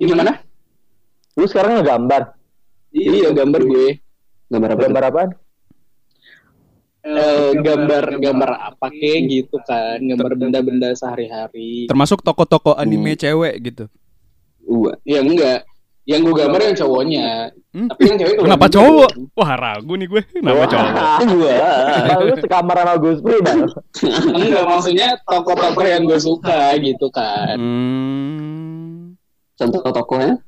Gimana? 0.00 0.32
Lu 1.36 1.44
sekarang 1.48 1.72
ngegambar. 1.80 2.22
Iya, 2.92 3.32
gambar 3.32 3.60
gue. 3.64 3.88
gambar 4.52 4.68
apa 4.76 4.82
Gambar 4.84 5.04
apaan? 5.08 5.30
Eh, 7.02 7.50
gambar 7.58 8.04
gambar 8.22 8.50
apa 8.70 8.86
kek 8.94 9.26
gitu 9.26 9.58
kan, 9.66 9.98
gambar 9.98 10.38
benda-benda 10.38 10.94
sehari-hari. 10.94 11.90
termasuk 11.90 12.22
toko-toko 12.22 12.78
anime 12.78 13.18
cewek 13.18 13.58
gitu. 13.58 13.84
Gua. 14.62 14.94
Ya 15.02 15.18
enggak. 15.18 15.66
Yang 16.02 16.20
gue 16.26 16.34
gambar 16.34 16.60
yang 16.66 16.74
cowoknya. 16.74 17.54
Hmm? 17.72 17.86
Tapi 17.86 18.02
yang 18.04 18.18
cewek 18.18 18.34
Kenapa 18.42 18.66
cowok? 18.66 19.10
juga. 19.14 19.38
Wah 19.38 19.50
ragu 19.54 19.94
nih 19.94 20.06
gue. 20.10 20.22
Kenapa 20.34 20.58
Wah. 20.58 20.68
cowok? 20.68 20.90
Kalau 22.10 22.24
lu 22.26 22.36
sekamar 22.42 22.76
sama 22.82 22.94
Gus 22.98 23.18
Pri, 23.22 23.38
dah. 23.38 23.54
Enggak, 24.34 24.64
maksudnya 24.66 25.08
toko-toko 25.22 25.80
yang 25.86 26.02
gue 26.02 26.18
suka 26.18 26.74
gitu 26.82 27.06
kan. 27.14 27.54
Hmm. 27.54 29.14
contoh 29.52 29.94
tokonya 29.94 30.42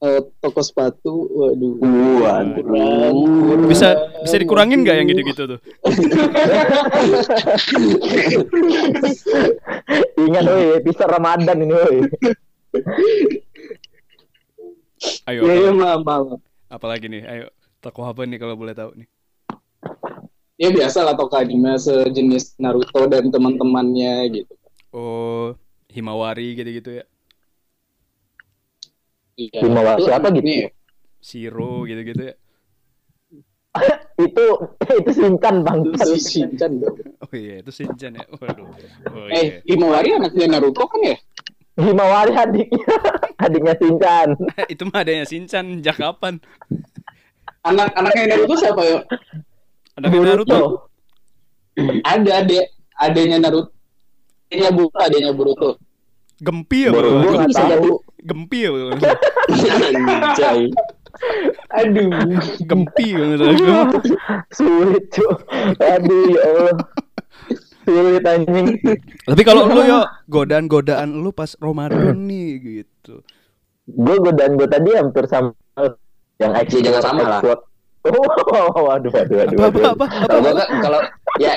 Eh, 0.00 0.16
toko 0.40 0.64
sepatu, 0.64 1.28
waduh. 1.28 1.76
Waduh. 2.24 3.68
Bisa 3.68 3.92
bisa 4.24 4.40
dikurangin 4.40 4.80
nggak 4.80 4.96
yang 4.96 5.12
gitu-gitu 5.12 5.42
tuh? 5.44 5.60
Ingat, 10.24 10.44
woi, 10.48 10.80
bisa 10.80 11.04
Ramadan 11.04 11.60
ini, 11.60 11.74
woi. 11.76 12.00
Ayo. 15.28 15.40
Maaf, 15.74 16.00
maaf. 16.04 16.40
apalagi 16.68 17.08
nih? 17.08 17.22
Ayo. 17.24 17.46
Toko 17.80 18.04
apa 18.04 18.28
nih 18.28 18.36
kalau 18.36 18.54
boleh 18.60 18.76
tahu 18.76 18.92
nih? 19.00 19.08
Ya 20.60 20.68
biasa 20.68 21.00
lah 21.08 21.16
toko 21.16 21.40
anime 21.40 21.72
sejenis 21.80 22.60
Naruto 22.60 23.08
dan 23.08 23.32
teman-temannya 23.32 24.28
gitu. 24.28 24.52
Oh, 24.92 25.56
Himawari 25.88 26.52
gitu-gitu 26.52 27.00
ya. 27.00 27.04
Iya. 29.40 29.64
Himawari 29.64 30.04
Itu 30.04 30.12
apa 30.12 30.28
gitu? 30.36 30.44
Ya. 30.44 30.68
Shiro 31.24 31.88
gitu-gitu 31.88 32.22
ya. 32.28 32.34
itu 34.20 34.44
itu 35.00 35.10
Shinchan, 35.16 35.64
Bang. 35.64 35.80
Itu 35.88 36.20
Shinchan 36.20 36.72
dong. 36.76 36.96
Oh 37.24 37.32
iya, 37.32 37.64
itu 37.64 37.72
Shinchan 37.72 38.20
ya. 38.20 38.26
Waduh. 38.36 38.68
Oh 39.16 39.26
Eh, 39.32 39.40
iya. 39.40 39.54
Himawari 39.64 40.12
anaknya 40.12 40.60
Naruto 40.60 40.84
kan 40.84 41.00
ya? 41.00 41.16
Himawari 41.78 42.32
adiknya. 42.42 42.96
Adiknya 43.38 43.74
Shinchan. 43.78 44.28
itu 44.72 44.82
mah 44.88 45.00
adanya 45.02 45.24
Shinchan 45.26 45.64
sejak 45.78 45.96
kapan? 45.98 46.42
Anak 47.62 47.92
anaknya 47.94 48.34
Naruto 48.34 48.54
siapa 48.56 48.82
ya? 48.82 48.98
Ada 50.00 50.06
Naruto. 50.08 50.88
Ada 52.02 52.30
adek 52.44 52.64
adenya 52.98 53.38
Naruto. 53.38 53.70
Adenya 54.50 54.70
Boruto, 54.74 54.98
adenya 54.98 55.30
Boruto. 55.30 55.70
Gempi 56.40 56.88
ya, 56.88 56.90
Bro? 56.90 57.10
Bisa 57.46 57.62
jadi. 57.68 57.90
Gempi 58.24 58.58
ya, 58.64 58.70
Bro? 58.72 58.88
Anjay. 58.96 60.62
Aduh. 61.70 62.10
Gempi 62.64 63.06
ya, 63.12 63.24
Sulit, 64.56 65.04
Cuk. 65.12 65.46
Aduh, 65.78 66.24
ya 66.32 66.40
Allah. 66.48 66.76
Sulit 67.90 68.22
anjing. 68.22 68.66
Tapi 69.26 69.42
kalau 69.42 69.66
lu 69.66 69.82
yo 69.82 70.00
godaan-godaan 70.32 71.10
lu 71.12 71.30
pas 71.30 71.58
Ramadan 71.58 72.14
nih 72.22 72.48
gitu. 72.62 73.18
Gue 73.84 74.16
godaan 74.16 74.54
gue 74.54 74.64
tadi 74.64 74.94
hampir 74.94 75.26
sama 75.26 75.50
yang. 76.38 76.54
Ya, 76.54 76.62
jangan 76.62 77.02
sama 77.02 77.22
lah. 77.26 77.40
Oh, 78.00 78.16
waduh, 78.80 79.12
waduh, 79.12 79.36
waduh. 79.44 79.56
Apa 79.60 79.78
apa 79.84 79.90
apa? 79.92 80.04
apa? 80.08 80.24
Kalau 80.24 80.40
gua 80.40 80.52
kan- 80.56 80.70
kalau 80.80 81.00
ya 81.36 81.52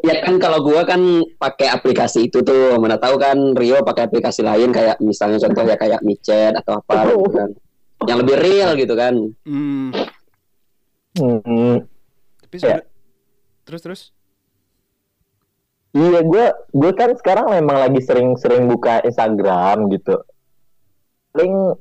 ya 0.00 0.14
kan 0.18 0.34
kalau 0.40 0.58
gua 0.64 0.80
kan 0.82 1.00
pakai 1.36 1.68
aplikasi 1.68 2.24
itu 2.24 2.40
tuh 2.40 2.80
mana 2.80 2.96
tahu 2.96 3.20
kan 3.20 3.36
Rio 3.52 3.84
pakai 3.84 4.08
aplikasi 4.08 4.40
lain 4.40 4.72
kayak 4.72 4.96
misalnya 4.98 5.36
contoh 5.38 5.60
ya 5.62 5.76
kayak 5.76 6.00
micet 6.00 6.56
atau 6.56 6.80
apa 6.80 7.04
gitu 7.04 7.28
kan 7.28 7.50
yang 8.08 8.16
lebih 8.16 8.36
real 8.40 8.70
gitu 8.74 8.96
kan 8.96 9.12
Hmm, 9.44 9.92
Hmm. 11.14 11.84
tapi 12.40 12.56
Ya. 12.58 12.80
terus 13.62 13.80
terus 13.80 14.00
Iya, 15.94 16.20
gue 16.26 16.44
gue 16.74 16.90
kan 16.98 17.14
sekarang 17.14 17.54
memang 17.54 17.78
lagi 17.86 18.02
sering-sering 18.02 18.66
buka 18.66 18.98
Instagram 19.06 19.86
gitu. 19.94 20.26
Paling 21.30 21.78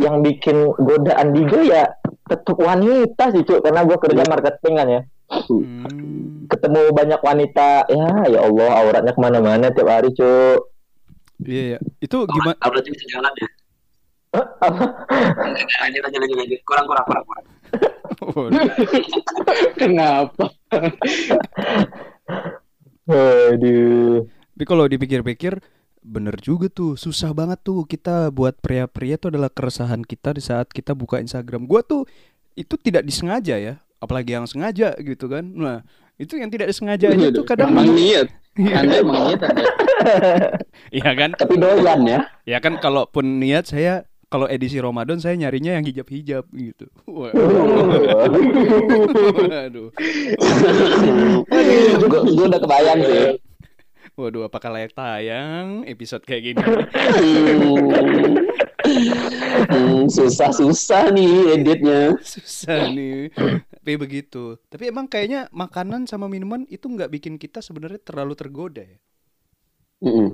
yang 0.00 0.22
bikin 0.24 0.72
godaan 0.80 1.36
di 1.36 1.44
gue 1.44 1.68
ya 1.68 1.84
tetap 2.24 2.56
wanita 2.56 3.34
sih 3.34 3.44
cuk 3.44 3.60
karena 3.60 3.84
gue 3.84 3.98
kerja 4.00 4.22
marketing 4.24 4.74
kan 4.80 4.88
ya 4.88 5.02
Hmm. 5.30 6.50
ketemu 6.50 6.90
banyak 6.90 7.22
wanita 7.22 7.86
ya 7.86 8.26
ya 8.26 8.40
Allah 8.42 8.82
auratnya 8.82 9.14
ke 9.14 9.20
mana-mana 9.22 9.70
tiap 9.70 9.86
hari 9.86 10.10
cuk 10.10 10.74
Iya, 11.40 11.62
iya. 11.72 11.78
Itu 12.04 12.28
gimana? 12.28 12.58
Berarti 12.60 12.92
bisa 12.92 13.04
jalan 13.08 13.32
ya. 13.40 13.48
lanjut 15.80 16.00
lanjut 16.04 16.20
lanjut 16.20 16.36
lanjut. 16.36 16.60
Kurang 16.68 16.84
kurang 16.84 17.04
kurang 17.08 17.24
kurang. 17.24 17.44
Kenapa? 19.80 20.44
Waduh. 23.10 24.30
Tapi 24.54 24.64
kalau 24.68 24.84
dipikir-pikir 24.86 25.58
bener 26.00 26.32
juga 26.40 26.72
tuh 26.72 26.96
susah 26.96 27.34
banget 27.36 27.60
tuh 27.60 27.84
kita 27.84 28.32
buat 28.32 28.56
pria-pria 28.56 29.20
tuh 29.20 29.34
adalah 29.34 29.52
keresahan 29.52 30.00
kita 30.00 30.32
di 30.38 30.42
saat 30.44 30.70
kita 30.70 30.94
buka 30.94 31.18
Instagram. 31.20 31.66
Gua 31.66 31.82
tuh 31.82 32.06
itu 32.54 32.78
tidak 32.80 33.04
disengaja 33.04 33.56
ya, 33.58 33.74
apalagi 34.00 34.36
yang 34.36 34.46
sengaja 34.48 34.96
gitu 35.00 35.28
kan. 35.28 35.44
Nah 35.44 35.84
itu 36.20 36.36
yang 36.36 36.52
tidak 36.52 36.70
disengaja 36.72 37.12
aja 37.12 37.28
tuh 37.32 37.44
kadang 37.44 37.72
emang 37.72 37.92
niat. 37.96 38.28
Anda 38.60 39.00
emang 39.00 39.16
niat. 39.28 39.40
Iya 40.92 41.10
kan? 41.16 41.30
Tapi 41.36 41.54
doyan 41.56 42.00
ya. 42.04 42.20
Ya 42.44 42.58
kan 42.60 42.76
kalaupun 42.80 43.40
niat 43.40 43.68
saya 43.68 44.09
kalau 44.30 44.46
edisi 44.46 44.78
Ramadan 44.78 45.18
saya 45.18 45.34
nyarinya 45.34 45.74
yang 45.74 45.82
hijab-hijab 45.82 46.46
gitu. 46.54 46.86
Waduh. 47.10 47.42
Gue 52.06 52.46
udah 52.46 52.60
kebayang 52.62 53.00
sih. 53.02 53.42
Waduh, 54.14 54.46
apakah 54.46 54.70
layak 54.70 54.94
tayang 54.94 55.82
episode 55.82 56.22
kayak 56.22 56.54
gini? 56.54 56.62
Hmm, 59.70 60.06
susah-susah 60.06 61.10
nih 61.10 61.58
editnya. 61.58 62.14
Susah 62.22 62.86
nih. 62.90 63.34
Tapi 63.34 63.92
begitu. 63.98 64.62
Tapi 64.70 64.94
emang 64.94 65.10
kayaknya 65.10 65.50
makanan 65.50 66.06
sama 66.06 66.30
minuman 66.30 66.70
itu 66.70 66.86
nggak 66.86 67.10
bikin 67.10 67.34
kita 67.34 67.58
sebenarnya 67.66 67.98
terlalu 67.98 68.38
tergoda 68.38 68.86
ya. 68.86 68.98
Mm-mm. 70.06 70.30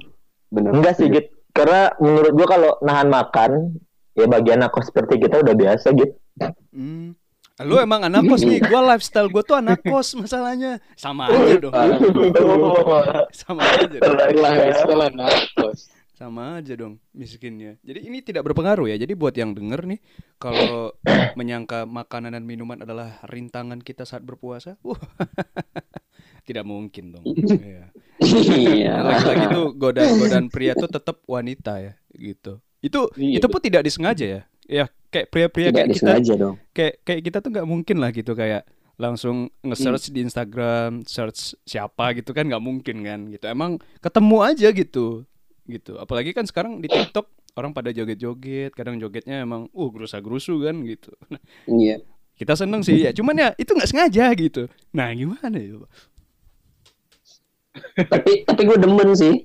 Bener. 0.53 0.71
Enggak 0.77 1.01
sih 1.01 1.09
gitu. 1.09 1.33
Karena 1.57 1.89
menurut 1.97 2.33
gua 2.37 2.47
kalau 2.53 2.77
nahan 2.85 3.09
makan 3.09 3.81
ya 4.17 4.27
bagi 4.27 4.51
anak 4.57 4.73
kos 4.73 4.89
seperti 4.89 5.21
kita 5.21 5.45
udah 5.45 5.55
biasa 5.55 5.93
gitu. 5.93 6.17
Hmm. 6.73 7.13
Lu 7.65 7.81
emang 7.81 8.05
anak 8.05 8.29
kos 8.29 8.45
nih, 8.45 8.61
gua 8.65 8.97
lifestyle 8.97 9.33
gua 9.33 9.45
tuh 9.45 9.57
anak 9.57 9.81
kos 9.81 10.17
masalahnya. 10.17 10.81
Sama 10.97 11.29
aja 11.29 11.57
dong. 11.57 11.73
Sama 13.33 13.63
aja 13.65 13.97
dong. 13.97 14.17
Lah, 14.41 14.53
setelah 14.77 15.09
narkos. 15.13 15.89
Sama 16.17 16.57
aja 16.57 16.73
dong 16.73 16.97
miskinnya. 17.13 17.77
Jadi 17.85 18.09
ini 18.09 18.25
tidak 18.25 18.49
berpengaruh 18.49 18.89
ya. 18.89 18.97
Jadi 18.97 19.13
buat 19.13 19.37
yang 19.37 19.53
denger 19.53 19.85
nih, 19.85 20.01
kalau 20.41 20.97
menyangka 21.37 21.85
makanan 21.85 22.33
dan 22.33 22.45
minuman 22.49 22.81
adalah 22.81 23.21
rintangan 23.29 23.85
kita 23.85 24.09
saat 24.09 24.25
berpuasa, 24.25 24.81
wah, 24.81 24.97
tidak 26.49 26.65
mungkin 26.65 27.21
dong. 27.21 27.25
Iya. 27.61 27.93
Iya. 28.49 28.95
Lagi-lagi 29.05 29.45
tuh 29.53 29.67
godaan-godaan 29.77 30.49
pria 30.49 30.73
tuh 30.73 30.89
tetap 30.89 31.21
wanita 31.29 31.85
ya, 31.85 31.93
gitu. 32.17 32.65
Itu 32.87 33.11
Iya, 33.19 33.43
itu 33.43 33.47
pun 33.51 33.61
tidak 33.61 33.83
disengaja 33.83 34.25
ya. 34.25 34.41
Ya 34.67 34.85
kayak 35.11 35.27
pria-pria 35.31 35.71
kayak 35.71 35.89
kita, 35.95 36.13
dong. 36.35 36.57
kayak 36.71 36.95
kayak 37.03 37.21
kita 37.23 37.39
tuh 37.39 37.51
nggak 37.51 37.67
mungkin 37.67 37.97
lah 37.99 38.11
gitu 38.11 38.33
kayak 38.33 38.67
langsung 38.97 39.53
Hmm. 39.61 39.71
nge-search 39.71 40.09
di 40.09 40.25
Instagram, 40.25 41.05
search 41.05 41.53
siapa 41.63 42.17
gitu 42.17 42.33
kan 42.33 42.47
nggak 42.47 42.63
mungkin 42.63 42.97
kan 43.03 43.21
gitu. 43.29 43.45
Emang 43.47 43.77
ketemu 43.99 44.37
aja 44.43 44.69
gitu. 44.71 45.23
Gitu. 45.67 45.99
Apalagi 45.99 46.31
kan 46.31 46.47
sekarang 46.47 46.79
di 46.79 46.87
TikTok 46.87 47.27
orang 47.57 47.73
pada 47.73 47.89
joget-joget, 47.89 48.71
kadang 48.73 48.97
jogetnya 48.97 49.41
emang 49.41 49.67
uh 49.71 49.89
gerusa-gerusu 49.89 50.63
kan 50.63 50.77
gitu. 50.83 51.11
Nah, 51.29 51.41
Iya. 51.67 51.97
kita 52.37 52.53
seneng 52.53 52.85
sih 52.85 53.01
ya, 53.01 53.11
cuman 53.11 53.33
ya 53.35 53.49
itu 53.57 53.73
nggak 53.73 53.89
sengaja 53.89 54.29
gitu. 54.35 54.69
Nah, 54.93 55.09
gimana 55.11 55.57
ya? 55.57 55.81
Tapi 57.97 58.45
tapi 58.45 58.61
gue 58.63 58.77
demen 58.77 59.11
sih. 59.13 59.45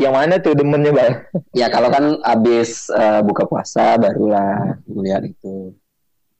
Yang 0.00 0.14
mana 0.16 0.34
tuh 0.40 0.56
demennya, 0.56 0.92
Bang? 0.96 1.14
Ya 1.52 1.68
kalau 1.68 1.92
kan 1.92 2.16
abis 2.24 2.88
eh, 2.88 3.20
buka 3.20 3.44
puasa 3.44 4.00
barulah 4.00 4.80
melihat 4.88 5.28
itu. 5.28 5.76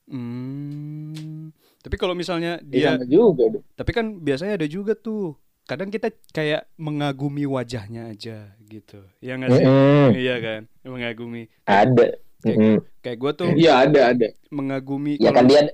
Hmm. 0.08 1.54
Tapi 1.80 1.96
kalau 1.96 2.12
misalnya 2.12 2.60
Iya 2.66 3.00
dia 3.00 3.08
juga 3.08 3.52
deh. 3.56 3.62
Tapi 3.76 3.90
kan 3.92 4.20
biasanya 4.20 4.56
ada 4.60 4.68
juga 4.68 4.92
tuh. 4.96 5.36
Kadang 5.68 5.92
kita 5.92 6.10
kayak 6.34 6.66
mengagumi 6.80 7.46
wajahnya 7.46 8.10
aja 8.10 8.58
gitu. 8.66 9.06
Ya 9.22 9.38
nggak 9.38 9.50
sih? 9.54 9.64
Mm-mm. 9.64 10.08
Iya 10.18 10.34
kan? 10.42 10.60
Mengagumi. 10.82 11.46
Ada. 11.64 12.18
Mm-mm. 12.42 12.80
Kayak 13.04 13.18
gue 13.20 13.32
tuh 13.36 13.48
Iya 13.54 13.72
ada 13.86 14.00
ada. 14.16 14.28
mengagumi 14.50 15.20
Ya 15.20 15.30
kan 15.30 15.46
dia 15.46 15.70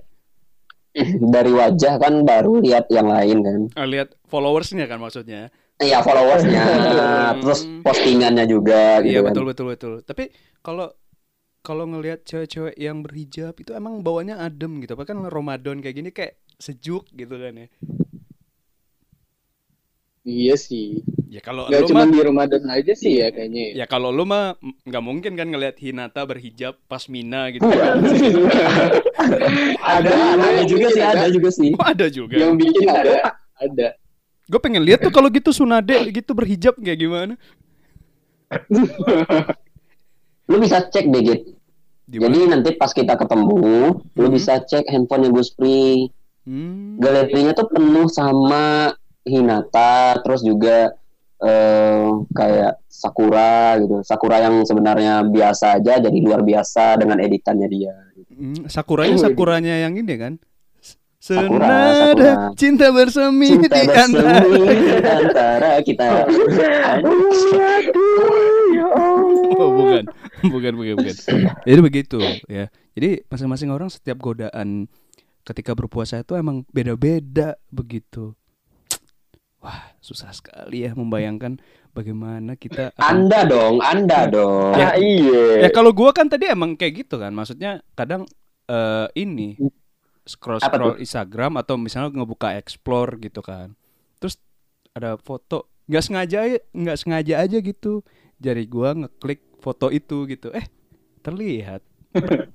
dari 1.35 1.53
wajah 1.53 1.95
kan 1.97 2.25
baru 2.27 2.61
lihat 2.61 2.91
yang 2.93 3.09
lain 3.09 3.39
kan. 3.41 3.61
Ah, 3.79 3.87
lihat 3.89 4.15
followersnya 4.29 4.85
kan 4.85 5.01
maksudnya. 5.01 5.49
Iya 5.77 6.01
followersnya, 6.01 6.65
terus 7.45 7.69
postingannya 7.85 8.49
juga 8.49 9.05
gitu 9.05 9.13
iya 9.13 9.21
kan. 9.21 9.29
betul 9.29 9.45
betul 9.45 9.67
betul. 9.77 9.93
Tapi 10.01 10.33
kalau 10.65 10.89
kalau 11.61 11.85
ngelihat 11.85 12.25
cewek-cewek 12.25 12.79
yang 12.81 13.05
berhijab 13.05 13.53
itu 13.61 13.77
emang 13.77 14.01
bawanya 14.01 14.41
adem 14.41 14.81
gitu. 14.81 14.97
Bahkan 14.97 15.29
Ramadan 15.29 15.85
kayak 15.85 15.97
gini 16.01 16.11
kayak 16.17 16.41
sejuk 16.57 17.05
gitu 17.13 17.37
kan 17.37 17.53
ya. 17.61 17.69
Iya 20.27 20.55
sih. 20.57 21.05
Ya 21.31 21.45
kalau 21.45 21.69
Gak 21.69 21.87
lu 21.87 21.89
cuma 21.93 22.03
mah 22.07 22.11
di 22.11 22.21
Ramadan 22.23 22.63
aja 22.71 22.93
sih 22.97 23.21
ya 23.21 23.29
kayaknya. 23.35 23.77
ya 23.77 23.87
kalau 23.87 24.09
lu 24.11 24.25
mah 24.25 24.57
nggak 24.87 25.05
mungkin 25.05 25.33
kan 25.37 25.51
ngelihat 25.51 25.77
Hinata 25.79 26.23
berhijab 26.25 26.81
pas 26.89 27.05
Mina 27.13 27.51
gitu. 27.53 27.67
Iya. 27.67 27.95
Ada, 29.87 30.13
ada 30.39 30.63
juga 30.67 30.87
sih, 30.93 31.03
ada 31.03 31.27
juga 31.31 31.51
sih. 31.51 31.71
Oh, 31.75 31.83
ada 31.87 32.07
juga. 32.11 32.37
Yang 32.39 32.53
bikin 32.63 32.87
ada 32.91 33.39
ada. 33.59 33.89
Gue 34.47 34.61
pengen 34.63 34.87
lihat 34.87 35.03
tuh 35.03 35.11
kalau 35.11 35.27
gitu 35.27 35.51
Sunade 35.51 35.99
gitu 36.15 36.31
berhijab 36.31 36.79
kayak 36.79 36.99
gimana. 36.99 37.35
Lu 40.51 40.57
bisa 40.63 40.87
cek 40.87 41.11
deh, 41.11 41.23
Git. 41.23 41.43
Di 42.07 42.23
Jadi 42.23 42.39
nanti 42.47 42.71
pas 42.79 42.95
kita 42.95 43.19
ketemu, 43.19 43.99
lu 44.15 44.27
Hmm. 44.31 44.31
bisa 44.31 44.63
cek 44.63 44.87
handphonenya 44.87 45.35
Gus 45.35 45.51
Pri. 45.51 46.07
Hmm. 46.47 47.03
Galerinya 47.03 47.51
tuh 47.51 47.67
penuh 47.67 48.07
sama 48.07 48.95
Hinata, 49.27 50.23
terus 50.23 50.47
juga 50.47 50.95
eh, 51.37 52.09
kayak 52.33 52.81
Sakura 52.87 53.77
gitu. 53.83 54.01
Sakura 54.07 54.41
yang 54.41 54.63
sebenarnya 54.65 55.21
biasa 55.27 55.77
aja 55.77 56.01
jadi 56.01 56.17
luar 56.23 56.41
biasa 56.41 56.97
dengan 56.97 57.19
editannya 57.21 57.69
dia. 57.69 57.93
Hmm, 58.33 58.65
Sakuranya 58.71 59.19
sakuranya 59.21 59.75
yang 59.85 59.99
ini 59.99 60.15
kan. 60.17 60.39
Senada 61.27 62.55
cinta 62.55 62.95
bersemi 62.95 63.59
Cinta 63.59 63.83
di 63.83 63.91
antara. 63.91 64.47
bersemi 64.47 65.03
antara 65.03 65.71
kita. 65.83 66.07
Oh, 69.59 69.71
bukan. 69.83 70.05
Bukan, 70.47 70.73
bukan, 70.79 70.95
bukan. 71.03 71.17
Jadi 71.67 71.81
begitu 71.83 72.19
ya. 72.47 72.71
Jadi 72.95 73.27
masing-masing 73.27 73.75
orang 73.75 73.91
setiap 73.91 74.23
godaan 74.23 74.87
ketika 75.43 75.75
berpuasa 75.75 76.23
itu 76.23 76.39
emang 76.39 76.63
beda-beda 76.71 77.59
begitu. 77.75 78.39
Wah, 79.59 79.99
susah 79.99 80.31
sekali 80.31 80.87
ya 80.87 80.95
membayangkan 80.95 81.59
bagaimana 81.91 82.55
kita 82.55 82.95
akan 82.95 83.03
Anda 83.03 83.41
dong, 83.51 83.83
Anda 83.83 84.31
dong. 84.31 84.79
Ah, 84.79 84.95
iya. 84.95 85.67
Ya 85.67 85.71
kalau 85.75 85.91
gua 85.91 86.15
kan 86.15 86.31
tadi 86.31 86.47
emang 86.47 86.79
kayak 86.79 87.03
gitu 87.03 87.19
kan. 87.19 87.35
Maksudnya 87.35 87.83
kadang 87.99 88.31
eh, 88.71 89.07
ini 89.19 89.59
scroll 90.27 90.59
scroll 90.59 90.99
Instagram 90.99 91.63
atau 91.63 91.79
misalnya 91.79 92.11
ngebuka 92.13 92.59
explore 92.59 93.17
gitu 93.23 93.41
kan. 93.41 93.79
Terus 94.19 94.43
ada 94.93 95.15
foto 95.17 95.71
nggak 95.87 96.03
sengaja 96.03 96.39
nggak 96.75 96.99
sengaja 96.99 97.35
aja 97.41 97.59
gitu. 97.63 98.03
Jari 98.43 98.67
gua 98.67 98.93
ngeklik 98.93 99.41
foto 99.63 99.89
itu 99.89 100.27
gitu. 100.27 100.51
Eh, 100.53 100.67
terlihat. 101.23 101.81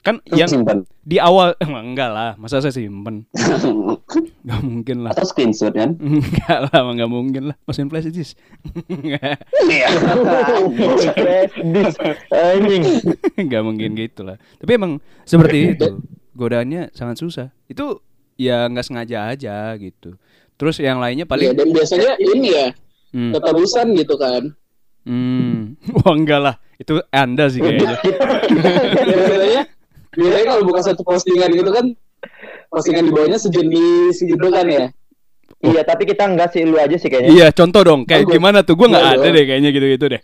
kan 0.00 0.16
yang 0.32 0.48
simpan 0.48 0.88
di 1.04 1.20
awal 1.20 1.52
enggak 1.60 2.08
lah, 2.08 2.32
masa 2.40 2.64
saya 2.64 2.72
simpen? 2.72 3.28
Nggak 4.40 4.60
mungkin 4.64 4.96
lah. 5.04 5.12
atau 5.12 5.28
screenshot 5.28 5.70
kan? 5.76 5.94
Enggak 6.00 6.58
lah, 6.66 6.80
nggak 6.82 7.10
mungkin 7.12 7.52
lah. 7.52 7.56
Mesin 7.68 7.92
flash 7.92 8.08
disk. 8.08 8.34
Nggak. 8.88 9.44
Flash 11.14 11.54
disk. 11.60 12.00
Anjing. 12.32 12.82
nggak 13.36 13.62
mungkin 13.64 13.90
gitu 13.96 14.20
lah 14.26 14.36
tapi 14.60 14.70
emang 14.76 14.92
seperti 15.24 15.76
itu 15.76 16.00
godaannya 16.40 16.96
sangat 16.96 17.20
susah 17.20 17.46
itu 17.68 18.00
ya 18.40 18.64
nggak 18.72 18.86
sengaja 18.88 19.28
aja 19.28 19.76
gitu 19.76 20.16
terus 20.56 20.80
yang 20.80 20.96
lainnya 20.96 21.28
paling 21.28 21.52
dan 21.52 21.68
biasanya 21.68 22.16
ini 22.16 22.48
ya 22.56 22.68
hmm, 23.12 23.36
keterusan 23.36 23.92
gitu 23.92 24.16
kan. 24.16 24.48
hmm. 25.04 25.76
wah 26.00 26.12
enggak 26.16 26.40
lah 26.40 26.54
itu 26.80 26.96
anda 27.12 27.52
sih 27.52 27.60
kayaknya 27.60 28.00
biasanya 29.12 29.62
biasanya 30.16 30.46
kalau 30.48 30.62
buka 30.64 30.80
satu 30.80 31.04
postingan 31.04 31.52
gitu 31.52 31.68
kan 31.68 31.92
postingan 32.70 33.04
di 33.10 33.12
bawahnya 33.12 33.38
sejenis 33.40 34.16
gitu 34.22 34.46
kan 34.48 34.66
ya. 34.70 34.86
Iya, 35.60 35.84
tapi 35.84 36.08
kita 36.08 36.24
enggak 36.24 36.56
sih 36.56 36.64
lu 36.64 36.80
aja 36.80 36.96
sih 36.96 37.12
kayaknya. 37.12 37.30
Iya, 37.36 37.46
contoh 37.52 37.84
dong. 37.84 38.08
Kayak 38.08 38.30
Oh, 38.30 38.32
gimana 38.32 38.64
tuh? 38.64 38.80
Gue 38.80 38.88
nggak 38.88 39.04
gua 39.04 39.12
ada 39.20 39.28
deh 39.28 39.44
kayaknya 39.44 39.70
gitu-gitu 39.76 40.06
deh. 40.08 40.22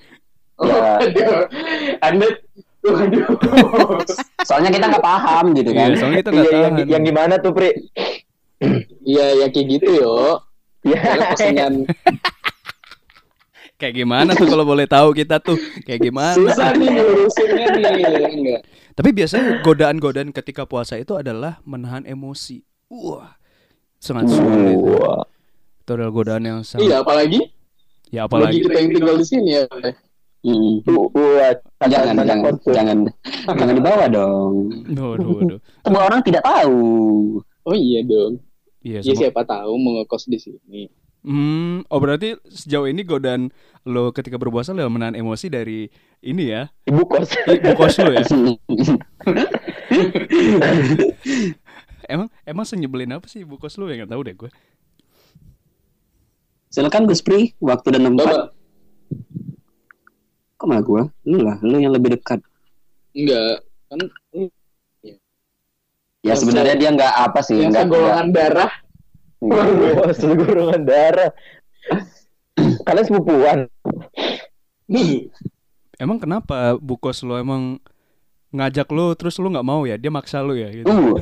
Ya. 0.56 0.80
Aduh, 1.04 1.44
Anda 2.00 2.26
Waduh. 2.86 3.26
Soalnya 4.42 4.70
kita 4.70 4.86
nggak 4.86 5.04
paham 5.04 5.44
gitu 5.52 5.70
kan. 5.70 5.88
Iya, 5.88 5.96
soalnya 5.96 6.18
kita 6.20 6.30
nggak 6.30 6.44
Iya, 6.44 6.54
yang, 6.56 6.74
tahan. 6.74 6.88
yang 6.88 7.02
gimana 7.02 7.34
tuh, 7.36 7.50
Pri? 7.50 7.70
Iya, 9.02 9.26
ya 9.42 9.46
kayak 9.48 9.66
gitu 9.70 9.90
yo. 9.92 10.16
Iya. 10.82 11.00
Postingan 11.34 11.74
Kayak 13.76 13.94
gimana 13.94 14.30
tuh 14.32 14.46
kalau 14.46 14.64
boleh 14.64 14.88
tahu 14.88 15.12
kita 15.12 15.36
tuh 15.36 15.58
kayak 15.84 16.00
gimana? 16.00 16.32
susah 16.32 16.72
nih 16.72 16.88
ngurusinnya 16.88 17.66
nih. 17.76 17.92
Enggak. 18.24 18.60
Tapi 18.96 19.08
biasanya 19.12 19.60
godaan-godaan 19.60 20.32
ketika 20.32 20.64
puasa 20.64 20.96
itu 20.96 21.12
adalah 21.12 21.60
menahan 21.62 22.00
emosi. 22.02 22.64
Wah, 22.88 23.36
sangat 23.98 24.32
sulit. 24.32 24.80
Wah. 24.80 25.28
Itu 25.76 25.90
adalah 25.92 26.08
godaan 26.08 26.42
yang 26.42 26.60
sangat. 26.62 26.88
Iya, 26.88 27.04
apalagi 27.04 27.52
Ya 28.08 28.24
bagi 28.24 28.32
apalagi. 28.48 28.58
kita 28.64 28.76
yang 28.78 28.90
tinggal 28.94 29.16
di 29.18 29.26
sini 29.26 29.48
ya. 29.52 29.64
Mm. 30.46 30.86
Wah, 30.86 31.52
Jangan, 31.90 32.22
jangan, 32.22 32.54
jangan, 32.62 32.98
jangan 33.50 33.74
dibawa 33.74 34.06
dong. 34.06 34.70
Waduh, 34.94 35.28
waduh. 35.42 35.58
Semua 35.82 36.02
orang 36.06 36.22
tidak 36.22 36.46
tahu. 36.46 36.78
Oh 37.66 37.74
iya 37.74 38.06
dong. 38.06 38.38
Iya, 38.86 39.02
Ya 39.02 39.12
siapa 39.18 39.42
tahu 39.42 39.74
mau 39.74 39.98
ngekos 39.98 40.30
di 40.30 40.38
sini. 40.38 40.86
Hmm, 41.26 41.82
oh 41.90 41.98
berarti 41.98 42.38
sejauh 42.46 42.86
ini 42.86 43.02
godaan 43.02 43.50
lo 43.82 44.14
ketika 44.14 44.38
berpuasa 44.38 44.70
lo 44.70 44.86
menahan 44.86 45.18
emosi 45.18 45.50
dari 45.50 45.90
ini 46.22 46.54
ya, 46.54 46.70
Ibu 46.86 47.02
kos. 47.02 47.34
ibu 47.50 47.70
kos 47.74 47.98
lo 47.98 48.14
ya. 48.14 48.22
Emang 52.06 52.30
emang 52.46 52.62
senyebelin 52.62 53.18
apa 53.18 53.26
sih 53.26 53.42
ibu 53.42 53.58
kos 53.58 53.74
lo 53.74 53.90
ya 53.90 53.98
nggak 53.98 54.14
tahu 54.14 54.22
deh 54.22 54.34
gue. 54.38 54.50
Silakan 56.70 57.10
Gus 57.10 57.18
Pri, 57.26 57.58
waktu 57.58 57.88
dan 57.90 58.14
tempat. 58.14 58.54
Kok 60.56 60.66
malah 60.66 60.82
gua? 60.82 61.02
Lu 61.22 61.38
lah, 61.38 61.56
lu 61.60 61.76
yang 61.76 61.92
lebih 61.92 62.16
dekat. 62.16 62.40
Enggak. 63.12 63.60
Kan 63.86 64.00
Ya 66.24 66.34
Yang 66.34 66.38
sebenarnya 66.42 66.74
dia 66.74 66.90
nggak 66.90 67.14
apa 67.22 67.40
sih, 67.40 67.54
yang 67.56 67.70
nggak 67.70 67.86
segolongan 67.86 68.28
darah. 68.30 68.70
nggak- 69.38 69.94
Wah, 69.94 70.10
segolongan 70.12 70.82
darah. 70.82 71.30
Kalian 72.82 73.04
sepupuan. 73.04 73.58
Nih, 74.86 75.30
Emang 75.96 76.18
kenapa 76.18 76.76
bu 76.76 76.92
kos 76.94 77.22
lo 77.22 77.36
emang 77.36 77.80
ngajak 78.50 78.84
lo 78.90 79.12
terus 79.12 79.36
lo 79.36 79.48
nggak 79.48 79.64
mau 79.64 79.84
ya? 79.84 79.96
Dia 79.96 80.10
maksa 80.10 80.40
lo 80.40 80.52
ya 80.52 80.68
gitu. 80.68 80.84
Uh, 80.84 81.16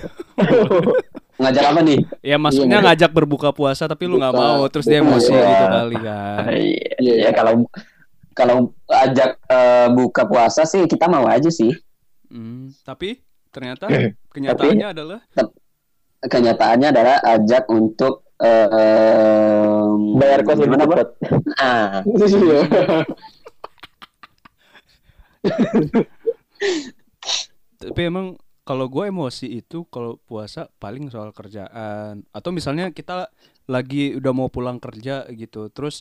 ngajak 1.37 1.64
apa 1.64 1.81
nih? 1.81 1.99
Ya 2.20 2.37
maksudnya 2.37 2.79
Iya. 2.79 2.85
ngajak 2.85 3.11
berbuka 3.12 3.51
puasa 3.51 3.85
tapi 3.85 4.07
lu 4.07 4.16
nggak 4.16 4.35
mau 4.35 4.66
terus 4.66 4.83
dia 4.85 4.99
emosi 4.99 5.31
Iya. 5.31 5.44
gitu 5.44 5.64
kali 5.68 5.97
kan. 5.97 6.42
Iya, 6.49 6.92
Iya, 6.97 7.12
ya 7.12 7.14
iya. 7.20 7.31
kalau 7.31 7.53
kalau 8.35 8.75
ajak 8.90 9.38
eh, 9.47 9.88
buka 9.94 10.27
puasa 10.27 10.66
sih 10.66 10.85
kita 10.85 11.07
mau 11.07 11.25
aja 11.25 11.49
sih. 11.49 11.70
Hmm, 12.29 12.75
tapi 12.83 13.23
ternyata 13.55 13.87
kenyataannya 14.35 14.88
adalah 14.90 15.20
Kenyataannya 16.25 16.88
adalah 16.88 17.16
ajak 17.20 17.68
untuk 17.68 18.25
eh, 18.40 18.68
em, 18.68 20.16
Bayar 20.16 20.40
kos 20.42 20.59
gimana, 20.59 20.85
Bro? 20.88 20.97
cepat. 20.97 21.09
Ah, 21.61 22.01
Iya. 22.05 22.61
tapi 27.77 28.01
emang 28.09 28.40
kalau 28.64 28.88
gue 28.88 29.12
emosi 29.12 29.61
itu 29.61 29.85
kalau 29.92 30.16
puasa 30.25 30.73
paling 30.81 31.12
soal 31.12 31.37
kerjaan 31.37 32.25
atau 32.33 32.51
misalnya 32.51 32.88
kita 32.97 33.29
lagi 33.68 34.16
udah 34.16 34.33
mau 34.33 34.49
pulang 34.49 34.81
kerja 34.81 35.29
gitu 35.29 35.68
terus 35.68 36.01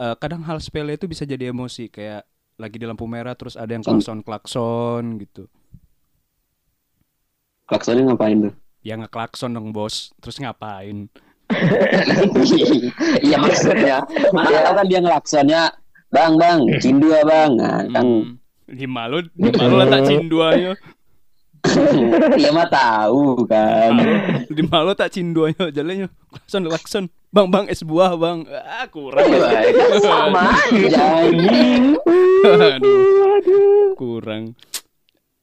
eh, 0.00 0.14
kadang 0.16 0.40
hal 0.48 0.56
sepele 0.58 0.96
itu 0.96 1.04
bisa 1.04 1.28
jadi 1.28 1.52
emosi 1.52 1.92
kayak 1.92 2.24
lagi 2.56 2.76
di 2.80 2.88
lampu 2.88 3.04
merah 3.04 3.36
terus 3.36 3.56
ada 3.56 3.72
yang 3.72 3.84
klakson 3.84 4.24
klakson 4.24 5.20
gitu. 5.20 5.44
Klaksonnya 7.68 8.02
ngapain 8.10 8.50
tuh? 8.50 8.54
ya 8.80 8.96
nggak 8.96 9.12
klakson 9.12 9.52
dong 9.52 9.76
bos. 9.76 10.16
Terus 10.24 10.40
ngapain? 10.40 11.06
Iya 13.26 13.36
maksudnya. 13.42 14.06
Mana 14.30 14.70
kan 14.72 14.86
dia 14.86 15.02
ngelaksonnya 15.02 15.62
Bang, 16.10 16.34
bang, 16.42 16.66
cindu 16.82 17.06
ya 17.14 17.22
bang. 17.22 17.54
Nah, 17.54 17.86
kan 17.86 18.02
hmm, 18.02 18.40
lima 18.66 19.06
lo 19.06 19.22
lima 19.34 19.62
lo 19.66 19.82
tak 19.86 20.02
cinduanya 20.10 20.74
dia 22.38 22.50
mah 22.54 22.66
tahu 22.70 23.44
kan. 23.44 23.92
di 24.48 24.62
malu 24.64 24.94
tak 24.96 25.12
cindu 25.12 25.44
ayo 25.44 25.68
jalannya 25.68 26.08
klakson 26.32 26.62
klakson 26.66 27.04
bang 27.30 27.46
bang 27.46 27.64
es 27.70 27.80
buah 27.80 28.12
bang 28.14 28.42
ah 28.50 28.86
kurang 28.90 29.22
kan 29.22 29.62
sama. 30.02 30.50
Aduh, 32.42 33.94
kurang 33.94 34.58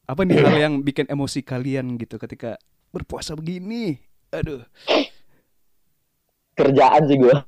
apa 0.04 0.20
nih 0.24 0.36
hal 0.38 0.56
yang 0.58 0.74
bikin 0.80 1.04
emosi 1.04 1.40
kalian 1.40 1.96
gitu 1.96 2.16
ketika 2.16 2.56
berpuasa 2.90 3.32
begini 3.32 3.96
aduh 4.28 4.64
Kerjaan 6.52 7.06
sih 7.06 7.16
gua. 7.16 7.46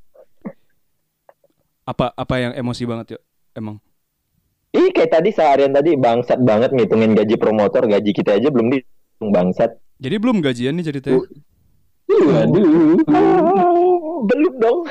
apa 1.83 2.15
apa 2.15 2.35
yang 2.39 2.53
emosi 2.55 2.87
banget 2.87 3.19
yuk 3.19 3.23
emang 3.53 3.77
Ih, 4.71 4.95
kayak 4.95 5.11
tadi 5.11 5.35
seharian 5.35 5.75
tadi 5.75 5.99
bangsat 5.99 6.39
banget 6.39 6.71
ngitungin 6.71 7.19
gaji 7.19 7.35
promotor, 7.35 7.91
gaji 7.91 8.15
kita 8.15 8.39
aja 8.39 8.55
belum 8.55 8.71
dihitung 8.71 9.35
bangsat. 9.35 9.75
jadi 9.99 10.17
belum 10.17 10.39
gajian 10.41 10.79
nih 10.79 10.87
ceritanya 10.87 11.21
Waduh. 12.11 12.99
Belum 14.21 14.53
dong. 14.57 14.81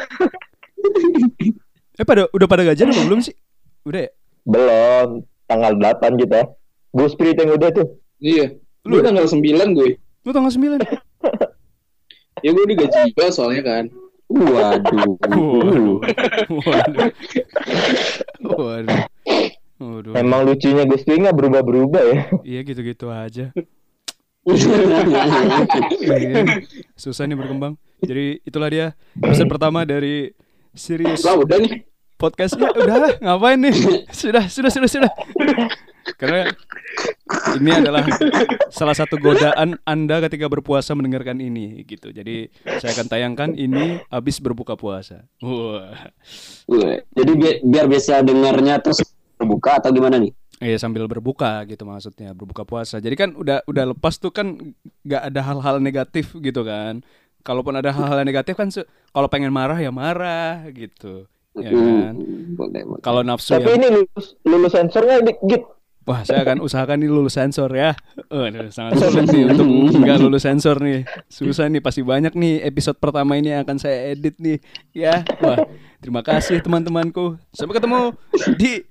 eh 2.00 2.04
pada 2.04 2.28
udah 2.30 2.46
pada 2.46 2.62
gajian 2.64 2.90
apa 2.90 3.04
belum 3.04 3.20
sih 3.20 3.36
udah 3.84 4.02
ya 4.02 4.10
Belum. 4.44 5.08
Tanggal 5.46 5.72
8 5.76 6.16
kita. 6.16 6.40
Gue 6.90 7.08
spirit 7.08 7.38
yang 7.38 7.54
udah 7.54 7.70
tuh. 7.70 7.86
Iya. 8.18 8.58
Lu- 8.86 8.98
Lu 8.98 9.02
tanggal 9.02 9.26
9 9.26 9.74
gue. 9.74 9.90
lu 10.20 10.30
tanggal 10.30 10.50
sembilan 10.50 10.78
Ya 12.46 12.50
gue 12.52 12.66
digaji 12.66 12.98
juga 13.10 13.26
soalnya 13.30 13.62
kan. 13.62 13.84
Waduh. 14.30 15.18
waduh 15.18 15.98
waduh 16.62 17.10
waduh 18.46 19.00
waduh 19.82 20.12
Emang 20.14 20.46
lucunya 20.46 20.86
Gus 20.86 21.02
nggak 21.02 21.34
berubah-berubah 21.34 22.02
ya. 22.06 22.18
iya 22.44 22.60
gitu 22.62 22.80
gitu 22.80 23.10
aja. 23.10 23.50
susah 26.96 27.24
nih 27.28 27.38
berkembang. 27.38 27.74
Jadi 28.00 28.40
itulah 28.44 28.70
dia 28.72 28.86
episode 29.20 29.52
pertama 29.52 29.84
dari 29.84 30.32
series 30.72 31.22
Lah 31.22 31.36
udah 31.38 31.58
nih. 31.60 31.84
podcastnya. 32.16 32.72
Udah 32.72 33.20
ngapain 33.20 33.60
nih? 33.60 33.76
Sudah 34.10 34.48
sudah 34.48 34.72
sudah 34.72 34.90
sudah. 34.90 35.12
Karena 36.16 36.50
ini 37.60 37.70
adalah 37.70 38.02
salah 38.72 38.96
satu 38.98 39.20
godaan 39.20 39.78
anda 39.84 40.18
ketika 40.24 40.48
berpuasa 40.50 40.96
mendengarkan 40.96 41.38
ini 41.38 41.84
gitu. 41.86 42.10
Jadi 42.10 42.50
saya 42.80 42.96
akan 42.96 43.08
tayangkan 43.08 43.50
ini 43.54 44.00
habis 44.10 44.40
berbuka 44.40 44.74
puasa. 44.74 45.28
Wah. 45.44 45.94
Jadi 47.14 47.32
bi- 47.36 47.60
biar 47.62 47.86
bisa 47.86 48.24
dengarnya 48.24 48.80
terus 48.80 49.04
terbuka 49.38 49.80
atau 49.80 49.92
gimana 49.92 50.18
nih? 50.18 50.32
Iya 50.60 50.76
sambil 50.76 51.08
berbuka 51.08 51.64
gitu 51.72 51.88
maksudnya 51.88 52.36
berbuka 52.36 52.68
puasa 52.68 53.00
jadi 53.00 53.16
kan 53.16 53.32
udah 53.32 53.64
udah 53.64 53.96
lepas 53.96 54.20
tuh 54.20 54.32
kan 54.36 54.76
nggak 55.08 55.24
ada 55.32 55.40
hal-hal 55.40 55.80
negatif 55.80 56.36
gitu 56.36 56.68
kan 56.68 57.00
kalaupun 57.48 57.80
ada 57.80 57.96
hal-hal 57.96 58.28
negatif 58.28 58.60
kan 58.60 58.68
kalau 59.16 59.32
pengen 59.32 59.56
marah 59.56 59.80
ya 59.80 59.88
marah 59.88 60.68
gitu 60.76 61.32
ya 61.56 61.72
kan 61.72 62.14
Hmm, 62.60 63.00
kalau 63.00 63.24
nafsu 63.24 63.56
Tapi 63.56 63.72
yang 63.72 63.80
ini 63.80 63.88
lulus 63.90 64.26
lulus 64.46 64.74
sensornya 64.76 65.24
dikit. 65.24 65.64
Wah, 66.08 66.26
saya 66.26 66.42
akan 66.42 66.66
usahakan 66.66 67.06
ini 67.06 67.10
lulus 67.12 67.38
sensor 67.38 67.70
ya. 67.70 67.94
Aduh, 68.34 68.74
sangat 68.74 68.98
sulit 69.02 69.30
nih 69.30 69.46
untuk 69.46 69.70
nggak 70.02 70.18
lulus 70.18 70.42
sensor 70.42 70.82
nih. 70.82 71.06
Susah 71.30 71.70
nih, 71.70 71.86
pasti 71.86 72.02
banyak 72.02 72.34
nih 72.34 72.66
episode 72.66 72.98
pertama 72.98 73.38
ini 73.38 73.54
yang 73.54 73.62
akan 73.62 73.78
saya 73.78 74.18
edit 74.18 74.42
nih. 74.42 74.58
Ya, 74.90 75.22
wah, 75.38 75.70
terima 76.02 76.26
kasih 76.26 76.66
teman-temanku. 76.66 77.38
Sampai 77.54 77.78
ketemu 77.78 78.18
di 78.58 78.82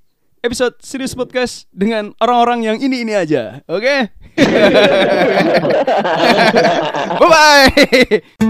episode 0.42 0.74
Serius 0.82 1.14
Podcast 1.14 1.66
dengan 1.74 2.14
orang-orang 2.22 2.62
yang 2.64 2.80
ini-ini 2.80 3.14
aja. 3.14 3.60
Oke? 3.66 4.10
Bye-bye! 7.20 8.47